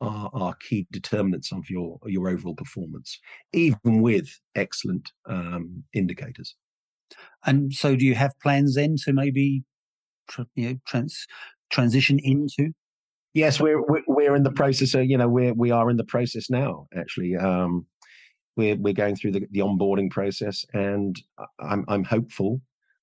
are, 0.00 0.30
are 0.32 0.54
key 0.68 0.86
determinants 0.90 1.52
of 1.52 1.68
your 1.70 1.98
your 2.06 2.28
overall 2.28 2.54
performance, 2.54 3.18
even 3.52 4.02
with 4.02 4.28
excellent 4.54 5.12
um, 5.28 5.84
indicators. 5.94 6.56
And 7.44 7.72
so, 7.72 7.96
do 7.96 8.04
you 8.04 8.14
have 8.14 8.32
plans 8.42 8.74
then 8.74 8.96
to 9.04 9.12
maybe 9.12 9.64
you 10.54 10.68
know 10.68 10.76
trans 10.86 11.26
transition 11.70 12.18
into? 12.22 12.72
Yes, 13.34 13.60
we're 13.60 13.82
we're 14.06 14.36
in 14.36 14.42
the 14.42 14.52
process. 14.52 14.94
Of, 14.94 15.06
you 15.06 15.16
know, 15.16 15.28
we're 15.28 15.54
we 15.54 15.70
are 15.70 15.90
in 15.90 15.96
the 15.96 16.04
process 16.04 16.50
now. 16.50 16.86
Actually, 16.96 17.36
um, 17.36 17.86
we're 18.56 18.76
we're 18.76 18.92
going 18.92 19.16
through 19.16 19.32
the, 19.32 19.46
the 19.50 19.60
onboarding 19.60 20.10
process, 20.10 20.64
and 20.74 21.20
I'm 21.60 21.84
I'm 21.88 22.04
hopeful 22.04 22.60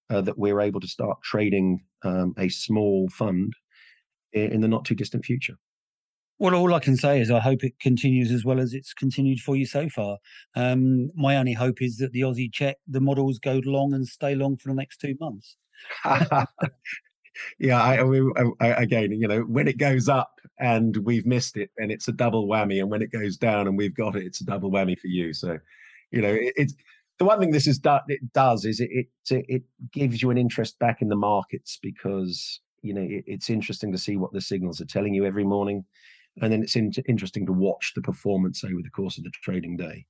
uh, 0.09 0.21
that 0.21 0.37
we're 0.37 0.61
able 0.61 0.79
to 0.79 0.87
start 0.87 1.21
trading 1.23 1.83
um, 2.03 2.33
a 2.37 2.49
small 2.49 3.09
fund 3.09 3.53
in, 4.33 4.61
the 4.61 4.67
not 4.67 4.85
too 4.85 4.95
distant 4.95 5.25
future. 5.25 5.55
Well, 6.39 6.55
all 6.55 6.73
I 6.73 6.79
can 6.79 6.95
say 6.95 7.19
is 7.19 7.31
I 7.31 7.39
hope 7.39 7.63
it 7.63 7.79
continues 7.81 8.31
as 8.31 8.45
well 8.45 8.59
as 8.59 8.73
it's 8.73 8.93
continued 8.93 9.39
for 9.39 9.57
you 9.57 9.65
so 9.65 9.89
far. 9.89 10.17
Um, 10.55 11.09
my 11.15 11.35
only 11.35 11.53
hope 11.53 11.81
is 11.81 11.97
that 11.97 12.13
the 12.13 12.21
Aussie 12.21 12.51
Czech, 12.51 12.77
the 12.87 13.01
models 13.01 13.39
go 13.39 13.59
long 13.65 13.93
and 13.93 14.07
stay 14.07 14.35
long 14.35 14.55
for 14.55 14.69
the 14.69 14.75
next 14.75 15.01
two 15.01 15.15
months. 15.19 15.57
yeah, 17.59 17.81
I, 17.81 18.01
I, 18.61 18.67
again, 18.81 19.11
you 19.11 19.27
know, 19.27 19.41
when 19.41 19.67
it 19.67 19.77
goes 19.77 20.07
up 20.07 20.39
and 20.59 20.95
we've 20.97 21.25
missed 21.25 21.57
it, 21.57 21.71
and 21.77 21.91
it's 21.91 22.07
a 22.07 22.13
double 22.13 22.47
whammy, 22.47 22.79
and 22.79 22.89
when 22.89 23.01
it 23.01 23.11
goes 23.11 23.35
down 23.35 23.67
and 23.67 23.77
we've 23.77 23.95
got 23.95 24.15
it, 24.15 24.25
it's 24.25 24.41
a 24.41 24.45
double 24.45 24.71
whammy 24.71 24.97
for 24.97 25.07
you. 25.07 25.33
So, 25.33 25.57
you 26.11 26.21
know, 26.21 26.33
it, 26.33 26.53
it's 26.55 26.73
the 27.19 27.25
one 27.25 27.39
thing 27.39 27.51
this 27.51 27.67
is 27.67 27.79
do, 27.79 27.97
it 28.07 28.33
does 28.33 28.65
is 28.65 28.79
it, 28.79 28.89
it 28.91 29.07
it 29.29 29.63
gives 29.91 30.21
you 30.21 30.31
an 30.31 30.37
interest 30.37 30.79
back 30.79 31.01
in 31.01 31.09
the 31.09 31.15
markets 31.15 31.77
because 31.81 32.59
you 32.81 32.93
know 32.93 33.01
it, 33.01 33.23
it's 33.27 33.49
interesting 33.49 33.91
to 33.91 33.97
see 33.97 34.17
what 34.17 34.33
the 34.33 34.41
signals 34.41 34.81
are 34.81 34.85
telling 34.85 35.13
you 35.13 35.25
every 35.25 35.43
morning, 35.43 35.85
and 36.41 36.51
then 36.51 36.63
it's 36.63 36.75
in, 36.75 36.91
interesting 37.07 37.45
to 37.45 37.53
watch 37.53 37.93
the 37.95 38.01
performance 38.01 38.63
over 38.63 38.81
the 38.81 38.89
course 38.89 39.17
of 39.17 39.23
the 39.23 39.31
trading 39.43 39.77
day 39.77 40.05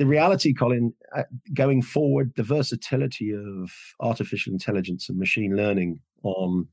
the 0.00 0.06
reality, 0.06 0.54
Colin, 0.54 0.94
uh, 1.14 1.24
going 1.52 1.82
forward, 1.82 2.32
the 2.34 2.42
versatility 2.42 3.34
of 3.34 3.70
artificial 4.00 4.50
intelligence 4.50 5.10
and 5.10 5.18
machine 5.18 5.54
learning 5.54 6.00
on 6.22 6.66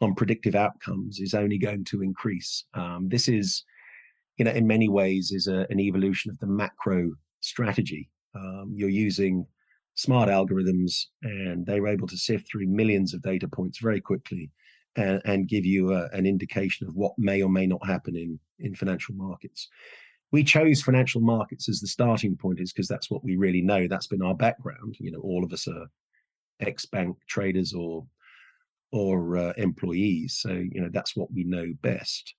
on 0.00 0.14
predictive 0.14 0.54
outcomes 0.54 1.18
is 1.18 1.34
only 1.34 1.58
going 1.58 1.84
to 1.86 2.00
increase. 2.00 2.64
Um, 2.74 3.08
this 3.08 3.26
is, 3.26 3.64
you 4.38 4.44
know, 4.44 4.52
in 4.52 4.68
many 4.68 4.88
ways, 4.88 5.32
is 5.32 5.48
a, 5.48 5.66
an 5.68 5.80
evolution 5.80 6.30
of 6.30 6.38
the 6.38 6.46
macro 6.46 7.10
strategy. 7.40 8.08
Um, 8.34 8.72
you're 8.74 8.88
using 8.88 9.46
smart 9.94 10.28
algorithms, 10.28 11.04
and 11.22 11.66
they 11.66 11.80
were 11.80 11.88
able 11.88 12.08
to 12.08 12.16
sift 12.16 12.50
through 12.50 12.66
millions 12.66 13.12
of 13.12 13.22
data 13.22 13.48
points 13.48 13.78
very 13.78 14.00
quickly 14.00 14.50
and, 14.96 15.20
and 15.24 15.48
give 15.48 15.66
you 15.66 15.92
a, 15.92 16.08
an 16.12 16.26
indication 16.26 16.86
of 16.86 16.94
what 16.94 17.12
may 17.18 17.42
or 17.42 17.50
may 17.50 17.66
not 17.66 17.84
happen 17.86 18.16
in, 18.16 18.38
in 18.58 18.74
financial 18.74 19.14
markets. 19.14 19.68
We 20.32 20.44
chose 20.44 20.80
financial 20.80 21.20
markets 21.20 21.68
as 21.68 21.80
the 21.80 21.88
starting 21.88 22.36
point, 22.36 22.60
is 22.60 22.72
because 22.72 22.88
that's 22.88 23.10
what 23.10 23.24
we 23.24 23.36
really 23.36 23.62
know. 23.62 23.88
That's 23.88 24.06
been 24.06 24.22
our 24.22 24.34
background. 24.34 24.96
You 25.00 25.10
know, 25.10 25.20
all 25.20 25.44
of 25.44 25.52
us 25.52 25.66
are 25.66 25.86
ex-bank 26.60 27.16
traders 27.28 27.72
or 27.72 28.06
or 28.92 29.36
uh, 29.36 29.52
employees, 29.56 30.38
so 30.40 30.50
you 30.50 30.80
know 30.80 30.90
that's 30.92 31.16
what 31.16 31.32
we 31.32 31.44
know 31.44 31.66
best. 31.80 32.34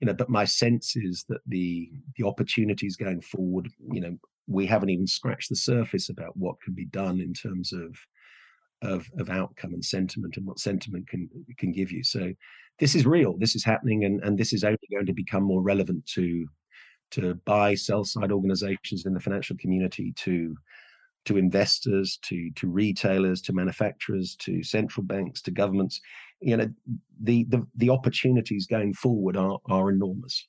You 0.00 0.06
know, 0.06 0.14
but 0.14 0.28
my 0.28 0.44
sense 0.44 0.96
is 0.96 1.24
that 1.28 1.40
the 1.46 1.90
the 2.16 2.26
opportunities 2.26 2.96
going 2.96 3.20
forward, 3.20 3.68
you 3.92 4.00
know, 4.00 4.16
we 4.46 4.66
haven't 4.66 4.90
even 4.90 5.06
scratched 5.06 5.48
the 5.48 5.56
surface 5.56 6.08
about 6.08 6.36
what 6.36 6.60
can 6.60 6.74
be 6.74 6.86
done 6.86 7.20
in 7.20 7.32
terms 7.32 7.72
of 7.72 7.96
of 8.82 9.08
of 9.18 9.30
outcome 9.30 9.72
and 9.72 9.84
sentiment 9.84 10.36
and 10.36 10.46
what 10.46 10.58
sentiment 10.58 11.08
can 11.08 11.28
can 11.58 11.72
give 11.72 11.90
you. 11.90 12.04
So 12.04 12.32
this 12.78 12.94
is 12.94 13.06
real. 13.06 13.36
This 13.38 13.56
is 13.56 13.64
happening, 13.64 14.04
and 14.04 14.22
and 14.22 14.38
this 14.38 14.52
is 14.52 14.64
only 14.64 14.78
going 14.90 15.06
to 15.06 15.12
become 15.12 15.42
more 15.42 15.62
relevant 15.62 16.06
to 16.14 16.46
to 17.12 17.34
buy 17.46 17.74
sell 17.74 18.04
side 18.04 18.32
organizations 18.32 19.06
in 19.06 19.14
the 19.14 19.20
financial 19.20 19.56
community 19.56 20.12
to 20.16 20.56
to 21.24 21.36
investors 21.36 22.18
to 22.22 22.50
to 22.52 22.68
retailers 22.68 23.42
to 23.42 23.52
manufacturers 23.52 24.36
to 24.36 24.62
central 24.62 25.04
banks 25.04 25.42
to 25.42 25.50
governments 25.50 26.00
you 26.40 26.56
know 26.56 26.68
the 27.22 27.44
the, 27.48 27.64
the 27.76 27.90
opportunities 27.90 28.66
going 28.66 28.92
forward 28.92 29.36
are 29.36 29.58
are 29.66 29.90
enormous 29.90 30.48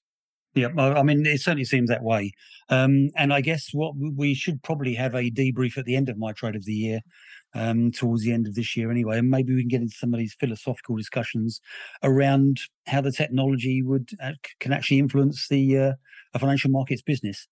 yeah, 0.57 0.69
I 0.77 1.03
mean, 1.03 1.25
it 1.25 1.41
certainly 1.41 1.65
seems 1.65 1.89
that 1.89 2.03
way. 2.03 2.33
Um, 2.69 3.09
and 3.15 3.33
I 3.33 3.41
guess 3.41 3.69
what 3.73 3.93
we 3.95 4.33
should 4.33 4.61
probably 4.63 4.95
have 4.95 5.13
a 5.13 5.31
debrief 5.31 5.77
at 5.77 5.85
the 5.85 5.95
end 5.95 6.09
of 6.09 6.17
my 6.17 6.33
trade 6.33 6.55
of 6.55 6.65
the 6.65 6.73
year, 6.73 7.01
um, 7.53 7.91
towards 7.91 8.23
the 8.23 8.33
end 8.33 8.47
of 8.47 8.55
this 8.55 8.75
year 8.75 8.91
anyway. 8.91 9.19
And 9.19 9.29
maybe 9.29 9.53
we 9.53 9.61
can 9.61 9.69
get 9.69 9.81
into 9.81 9.95
some 9.95 10.13
of 10.13 10.19
these 10.19 10.35
philosophical 10.39 10.95
discussions 10.95 11.61
around 12.03 12.59
how 12.85 13.01
the 13.01 13.11
technology 13.11 13.81
would 13.81 14.09
uh, 14.21 14.33
can 14.59 14.73
actually 14.73 14.99
influence 14.99 15.47
the 15.47 15.77
uh, 15.77 15.93
financial 16.39 16.71
markets 16.71 17.01
business. 17.01 17.47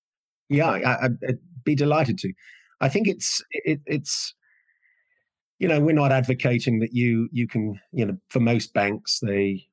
Yeah, 0.50 0.70
I, 0.70 1.08
would 1.08 1.39
be 1.63 1.76
delighted 1.76 2.20
to. 2.20 2.34
I 2.82 2.89
think 2.89 3.08
it's 3.08 3.41
it, 3.52 3.80
it's 3.86 4.34
you 5.60 5.68
know 5.68 5.80
we're 5.80 5.94
not 5.94 6.12
advocating 6.12 6.80
that 6.80 6.94
you 6.94 7.30
you 7.32 7.48
can 7.48 7.80
you 7.91 8.06
know 8.06 8.18
for 8.30 8.39
most 8.39 8.74
banks 8.74 9.20
they 9.20 9.65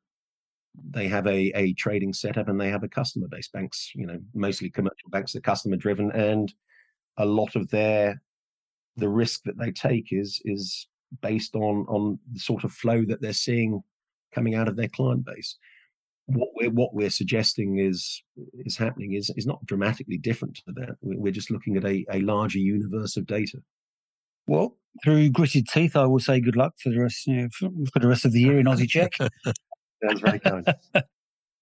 they 0.91 1.09
have 1.09 1.27
a, 1.27 1.51
a 1.57 1.73
trading 1.75 2.13
setup 2.13 2.49
and 2.49 2.61
they 2.61 2.71
have 2.71 2.83
a 2.83 2.89
customer 2.89 3.29
base. 3.29 3.49
Banks, 3.49 3.93
you 3.95 4.07
know, 4.07 4.19
mostly 4.35 4.71
commercial 4.71 5.11
banks, 5.11 5.35
are 5.37 5.41
customer 5.41 5.77
driven, 5.77 6.11
and 6.13 6.53
a 7.19 7.27
lot 7.27 7.57
of 7.57 7.69
their 7.71 8.21
the 8.97 9.09
risk 9.09 9.43
that 9.45 9.59
they 9.59 9.71
take 9.71 10.09
is 10.11 10.41
is 10.45 10.89
based 11.21 11.55
on 11.55 11.87
on 11.89 12.19
the 12.33 12.41
sort 12.41 12.65
of 12.65 12.73
flow 12.73 13.05
that 13.07 13.21
they're 13.21 13.33
seeing 13.33 13.83
coming 14.35 14.55
out 14.55 14.69
of 14.69 14.77
their 14.77 14.89
client 14.89 15.25
base. 15.25 15.57
What 16.27 16.51
we're 16.55 16.71
what 16.71 16.95
we're 16.95 17.11
suggesting 17.11 17.79
is 17.79 18.23
is 18.65 18.77
happening 18.77 19.13
is 19.15 19.31
is 19.37 19.47
not 19.47 19.65
dramatically 19.67 20.19
different 20.19 20.57
to 20.67 20.73
that. 20.77 20.97
We're 21.03 21.33
just 21.33 21.51
looking 21.51 21.77
at 21.77 21.85
a, 21.85 22.05
a 22.11 22.21
larger 22.21 22.59
universe 22.59 23.17
of 23.17 23.27
data. 23.27 23.59
Well, 24.47 24.77
through 25.05 25.31
gritted 25.31 25.69
teeth, 25.69 25.97
I 25.97 26.07
will 26.07 26.19
say 26.19 26.41
good 26.41 26.57
luck 26.57 26.75
for 26.83 26.91
the 26.91 27.01
rest 27.01 27.27
you 27.27 27.37
know, 27.37 27.49
for, 27.53 27.69
for 27.93 27.99
the 27.99 28.09
rest 28.09 28.25
of 28.25 28.33
the 28.33 28.41
year 28.41 28.59
in 28.59 28.67
Aussie 28.67 28.89
Czech. 28.89 29.13
That's 30.03 30.21
very 30.21 30.38
kind. 30.38 30.67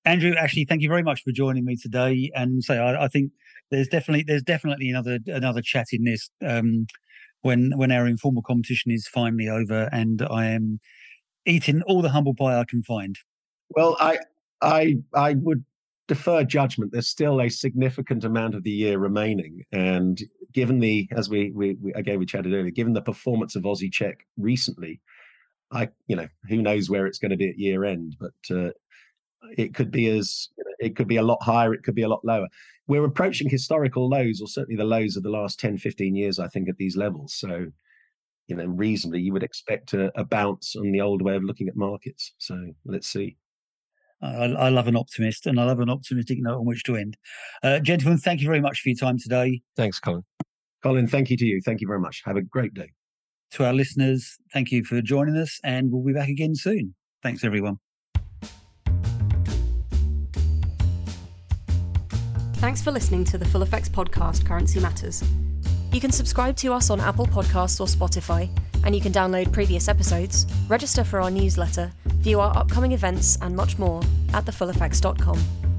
Andrew, 0.05 0.35
Ashley, 0.35 0.65
thank 0.65 0.83
you 0.83 0.89
very 0.89 1.03
much 1.03 1.23
for 1.23 1.31
joining 1.31 1.65
me 1.65 1.77
today. 1.77 2.31
And 2.35 2.65
say, 2.65 2.77
so 2.77 2.83
I, 2.83 3.05
I, 3.05 3.09
think 3.09 3.33
there's 3.71 3.89
definitely 3.89 4.25
there's 4.27 4.43
definitely 4.43 4.89
another 4.89 5.19
another 5.27 5.61
chat 5.61 5.89
in 5.93 6.05
this 6.05 6.31
um, 6.45 6.87
when 7.43 7.73
when 7.77 7.93
our 7.93 8.07
informal 8.07 8.43
competition 8.43 8.91
is 8.93 9.07
finally 9.07 9.49
over, 9.49 9.89
and 9.93 10.23
I 10.23 10.47
am 10.47 10.81
eating 11.47 11.83
all 11.83 12.03
the 12.03 12.09
humble 12.09 12.35
pie 12.35 12.59
I 12.59 12.65
can 12.65 12.83
find. 12.83 13.19
Well, 13.71 13.97
I 14.01 14.19
I 14.63 14.97
I 15.15 15.35
would 15.35 15.65
defer 16.09 16.45
judgment. 16.45 16.93
There's 16.93 17.07
still 17.07 17.41
a 17.41 17.49
significant 17.49 18.25
amount 18.25 18.55
of 18.55 18.65
the 18.65 18.71
year 18.71 18.99
remaining, 18.99 19.65
and 19.71 20.21
given 20.53 20.81
the 20.81 21.09
as 21.13 21.29
we 21.29 21.51
we, 21.55 21.77
we 21.81 21.93
again 21.93 22.19
we 22.19 22.27
chatted 22.27 22.55
earlier, 22.55 22.71
given 22.71 22.95
the 22.95 23.03
performance 23.03 23.55
of 23.55 23.65
Aussie 23.65 23.93
Czech 23.93 24.27
recently, 24.39 25.01
I, 25.73 25.89
you 26.07 26.17
know, 26.17 26.29
who 26.49 26.63
knows 26.63 26.91
where 26.91 27.07
it's 27.07 27.19
going 27.19 27.31
to 27.31 27.37
be 27.37 27.49
at 27.49 27.59
year 27.59 27.85
end, 27.85 28.17
but 28.19 28.57
uh, 28.57 28.71
it 29.57 29.75
could 29.75 29.91
be 29.91 30.09
as 30.09 30.49
it 30.79 30.97
could 30.97 31.09
be 31.09 31.17
a 31.17 31.23
lot 31.23 31.43
higher, 31.43 31.73
it 31.75 31.83
could 31.83 31.95
be 31.95 32.03
a 32.03 32.09
lot 32.09 32.25
lower. 32.25 32.49
We're 32.87 33.05
approaching 33.05 33.49
historical 33.49 34.09
lows, 34.09 34.41
or 34.41 34.49
certainly 34.49 34.77
the 34.77 34.85
lows 34.85 35.17
of 35.17 35.23
the 35.23 35.31
last 35.31 35.61
10, 35.61 35.79
15 35.79 36.17
years, 36.17 36.39
I 36.39 36.49
think, 36.49 36.69
at 36.69 36.77
these 36.77 36.97
levels. 36.97 37.35
So, 37.35 37.67
you 38.49 38.57
know, 38.57 38.65
reasonably, 38.65 39.21
you 39.21 39.33
would 39.33 39.43
expect 39.43 39.93
a, 39.95 40.11
a 40.19 40.25
bounce 40.25 40.75
on 40.75 40.91
the 40.91 41.01
old 41.01 41.23
way 41.23 41.37
of 41.37 41.45
looking 41.45 41.69
at 41.69 41.77
markets. 41.77 42.33
So 42.39 42.73
let's 42.85 43.07
see. 43.07 43.37
I, 44.23 44.47
I, 44.47 44.69
love 44.71 44.89
an 44.89 44.97
optimist, 44.97 45.47
and 45.47 45.61
I 45.61 45.65
love 45.65 45.81
an 45.81 45.89
optimistic 45.89 46.39
note 46.41 46.59
on 46.59 46.67
which 46.67 46.83
to 46.85 46.97
end. 46.97 47.17
Uh, 47.63 47.79
gentlemen, 47.79 48.19
thank 48.19 48.41
you 48.41 48.47
very 48.47 48.61
much 48.61 48.81
for 48.81 48.89
your 48.89 48.97
time 48.97 49.19
today. 49.19 49.63
Thanks, 49.77 50.01
Colin. 50.01 50.25
Colin, 50.83 51.07
thank 51.07 51.31
you 51.31 51.37
to 51.37 51.47
you. 51.47 51.61
Thank 51.65 51.81
you 51.81 51.87
very 51.87 52.01
much. 52.01 52.23
Have 52.25 52.37
a 52.37 52.43
great 52.43 52.75
day 52.75 52.91
to 53.53 53.65
our 53.65 53.73
listeners, 53.73 54.39
thank 54.53 54.71
you 54.71 54.85
for 54.85 55.01
joining 55.03 55.37
us, 55.37 55.61
and 55.65 55.91
we'll 55.91 56.05
be 56.05 56.13
back 56.13 56.29
again 56.29 56.55
soon. 56.55 56.95
Thanks, 57.23 57.45
everyone. 57.45 57.79
Thanks 62.55 62.83
for 62.83 62.91
listening 62.91 63.25
to 63.25 63.39
the 63.39 63.47
Full 63.47 63.63
FX 63.63 63.89
podcast, 63.89 64.45
Currency 64.45 64.81
Matters. 64.81 65.25
You 65.93 66.01
can 66.01 66.13
subscribe 66.13 66.57
to 66.57 66.73
us 66.73 66.91
on 66.91 67.01
Apple 67.01 67.27
Podcasts 67.27 67.81
or 67.81 67.87
Spotify, 67.87 68.49
and 68.85 68.95
you 68.95 69.01
can 69.01 69.13
download 69.13 69.51
previous 69.51 69.89
episodes, 69.89 70.47
register 70.69 71.03
for 71.03 71.21
our 71.21 71.31
newsletter, 71.31 71.91
view 72.05 72.39
our 72.39 72.57
upcoming 72.57 72.93
events, 72.93 73.39
and 73.43 73.57
much 73.57 73.79
more 73.79 74.03
at 74.35 74.45
thefullfx.com. 74.45 75.70